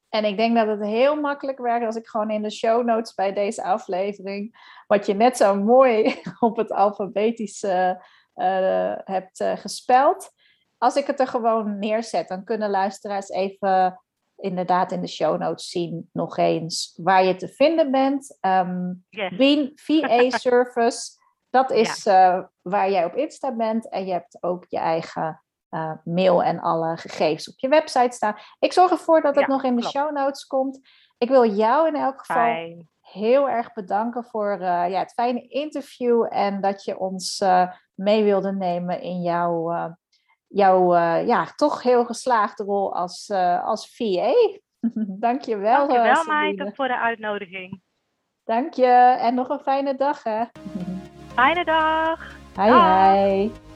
En 0.09 0.25
ik 0.25 0.37
denk 0.37 0.57
dat 0.57 0.67
het 0.67 0.83
heel 0.83 1.21
makkelijk 1.21 1.59
werkt 1.59 1.87
als 1.87 1.97
ik 1.97 2.07
gewoon 2.07 2.31
in 2.31 2.43
de 2.43 2.51
show 2.51 2.85
notes 2.85 3.15
bij 3.15 3.33
deze 3.33 3.63
aflevering, 3.63 4.57
wat 4.87 5.07
je 5.07 5.15
net 5.15 5.37
zo 5.37 5.57
mooi 5.57 6.15
op 6.39 6.57
het 6.57 6.73
alfabetische 6.73 8.05
uh, 8.35 8.95
hebt 9.05 9.41
uh, 9.41 9.57
gespeld, 9.57 10.31
als 10.79 10.97
ik 10.97 11.07
het 11.07 11.21
er 11.21 11.27
gewoon 11.27 11.79
neerzet, 11.79 12.29
dan 12.29 12.45
kunnen 12.45 12.71
luisteraars 12.71 13.29
even 13.29 14.01
inderdaad 14.37 14.93
in 14.93 15.01
de 15.01 15.07
show 15.07 15.41
notes 15.41 15.69
zien 15.69 16.09
nog 16.13 16.37
eens 16.37 16.99
waar 17.03 17.25
je 17.25 17.37
te 17.37 17.49
vinden 17.49 17.91
bent. 17.91 18.39
Um, 18.41 19.05
Yes. 19.09 19.37
Bean 19.37 19.73
VA 19.75 20.31
Service, 20.39 21.19
dat 21.51 21.71
is 21.71 22.07
uh, 22.07 22.43
waar 22.61 22.91
jij 22.91 23.05
op 23.05 23.15
Insta 23.15 23.53
bent 23.53 23.89
en 23.89 24.07
je 24.07 24.13
hebt 24.13 24.37
ook 24.41 24.65
je 24.69 24.79
eigen 24.79 25.43
uh, 25.71 25.93
mail 26.05 26.43
en 26.43 26.61
alle 26.61 26.97
gegevens 26.97 27.49
op 27.49 27.59
je 27.59 27.69
website 27.69 28.17
staan. 28.17 28.37
Ik 28.59 28.73
zorg 28.73 28.91
ervoor 28.91 29.21
dat 29.21 29.35
het 29.35 29.47
Ja, 29.47 29.51
nog 29.53 29.63
in 29.65 29.75
de 29.75 29.81
klopt. 29.81 29.97
show 29.97 30.13
notes 30.13 30.45
komt. 30.47 30.81
Ik 31.19 31.29
wil 31.29 31.51
jou 31.51 31.87
in 31.89 31.95
elk 31.95 32.19
geval 32.19 32.37
Fijn. 32.37 32.89
heel 33.01 33.49
erg 33.49 33.73
bedanken 33.73 34.25
voor 34.25 34.53
uh, 34.61 34.91
ja, 34.91 34.99
het 34.99 35.13
fijne 35.13 35.49
interview 35.49 36.27
en 36.31 36.61
dat 36.61 36.85
je 36.85 36.99
ons 36.99 37.41
uh, 37.41 37.73
mee 37.95 38.25
wilde 38.25 38.53
nemen 38.53 39.01
in 39.01 39.23
jouw, 39.23 39.73
jouw 40.47 40.95
ja, 41.27 41.45
toch 41.57 41.83
heel 41.83 42.05
geslaagde 42.05 42.65
rol 42.65 42.95
als, 42.95 43.31
als 43.65 43.95
VA. 43.97 44.33
Dank 45.27 45.43
je 45.43 45.57
wel. 45.57 45.89
Dankjewel 45.89 46.25
Maaike 46.25 46.73
voor 46.75 46.89
de 46.89 46.99
uitnodiging. 46.99 47.81
Dank 48.45 48.75
je 48.75 49.17
en 49.21 49.35
nog 49.35 49.49
een 49.49 49.61
fijne 49.61 49.95
dag 49.97 50.23
hè. 50.23 50.45
Fijne 51.35 51.65
dag. 51.65 52.37
Hi 52.57 52.67
Dag. 52.69 53.13
hi. 53.13 53.70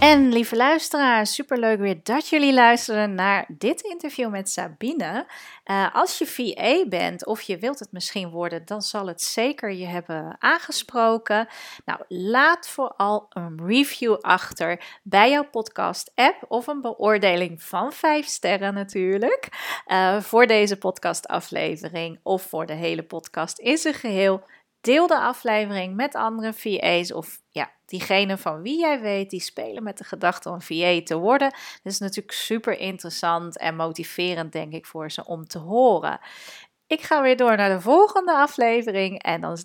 En 0.00 0.32
lieve 0.32 0.56
luisteraars, 0.56 1.34
superleuk 1.34 1.78
weer 1.78 2.00
dat 2.02 2.28
jullie 2.28 2.52
luisteren 2.52 3.14
naar 3.14 3.44
dit 3.48 3.80
interview 3.80 4.30
met 4.30 4.50
Sabine. 4.50 5.26
Uh, 5.64 5.94
als 5.94 6.18
je 6.18 6.26
VA 6.26 6.88
bent 6.88 7.26
of 7.26 7.40
je 7.40 7.58
wilt 7.58 7.78
het 7.78 7.92
misschien 7.92 8.30
worden, 8.30 8.64
dan 8.64 8.82
zal 8.82 9.06
het 9.06 9.22
zeker 9.22 9.72
je 9.72 9.86
hebben 9.86 10.36
aangesproken. 10.38 11.48
Nou, 11.84 12.00
laat 12.08 12.68
vooral 12.68 13.26
een 13.30 13.60
review 13.66 14.16
achter 14.20 14.98
bij 15.02 15.30
jouw 15.30 15.48
podcast-app 15.50 16.44
of 16.48 16.66
een 16.66 16.80
beoordeling 16.80 17.62
van 17.62 17.92
5 17.92 18.26
sterren 18.26 18.74
natuurlijk. 18.74 19.48
Uh, 19.86 20.20
voor 20.20 20.46
deze 20.46 20.76
podcastaflevering 20.76 22.18
of 22.22 22.42
voor 22.42 22.66
de 22.66 22.74
hele 22.74 23.02
podcast 23.02 23.58
in 23.58 23.76
zijn 23.76 23.94
geheel. 23.94 24.42
Deel 24.80 25.06
de 25.06 25.18
aflevering 25.18 25.96
met 25.96 26.14
andere 26.14 26.52
VA's 26.52 27.12
of 27.12 27.40
ja, 27.48 27.70
diegene 27.86 28.38
van 28.38 28.62
wie 28.62 28.78
jij 28.78 29.00
weet 29.00 29.30
die 29.30 29.40
spelen 29.40 29.82
met 29.82 29.98
de 29.98 30.04
gedachte 30.04 30.48
om 30.48 30.62
VA 30.62 31.02
te 31.02 31.18
worden. 31.18 31.50
Dat 31.82 31.92
is 31.92 31.98
natuurlijk 31.98 32.36
super 32.36 32.78
interessant 32.78 33.58
en 33.58 33.76
motiverend, 33.76 34.52
denk 34.52 34.72
ik, 34.72 34.86
voor 34.86 35.10
ze 35.10 35.26
om 35.26 35.46
te 35.46 35.58
horen. 35.58 36.20
Ik 36.86 37.00
ga 37.00 37.22
weer 37.22 37.36
door 37.36 37.56
naar 37.56 37.70
de 37.70 37.80
volgende 37.80 38.32
aflevering 38.32 39.22
en 39.22 39.40
dan 39.40 39.58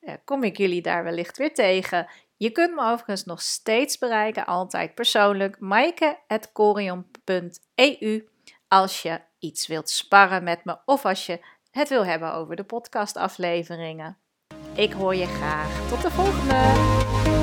uh, 0.00 0.14
kom 0.24 0.42
ik 0.42 0.56
jullie 0.56 0.82
daar 0.82 1.04
wellicht 1.04 1.36
weer 1.36 1.54
tegen. 1.54 2.10
Je 2.36 2.50
kunt 2.50 2.74
me 2.74 2.82
overigens 2.82 3.24
nog 3.24 3.42
steeds 3.42 3.98
bereiken, 3.98 4.46
altijd 4.46 4.94
persoonlijk, 4.94 5.58
maaike.corion.eu 5.58 8.28
als 8.68 9.02
je 9.02 9.20
iets 9.38 9.66
wilt 9.66 9.90
sparren 9.90 10.44
met 10.44 10.64
me 10.64 10.78
of 10.84 11.04
als 11.04 11.26
je 11.26 11.44
het 11.70 11.88
wil 11.88 12.04
hebben 12.04 12.32
over 12.32 12.56
de 12.56 12.64
podcastafleveringen. 12.64 14.19
Ik 14.80 14.92
hoor 14.92 15.14
je 15.14 15.26
graag. 15.26 15.88
Tot 15.88 16.02
de 16.02 16.10
volgende! 16.10 17.39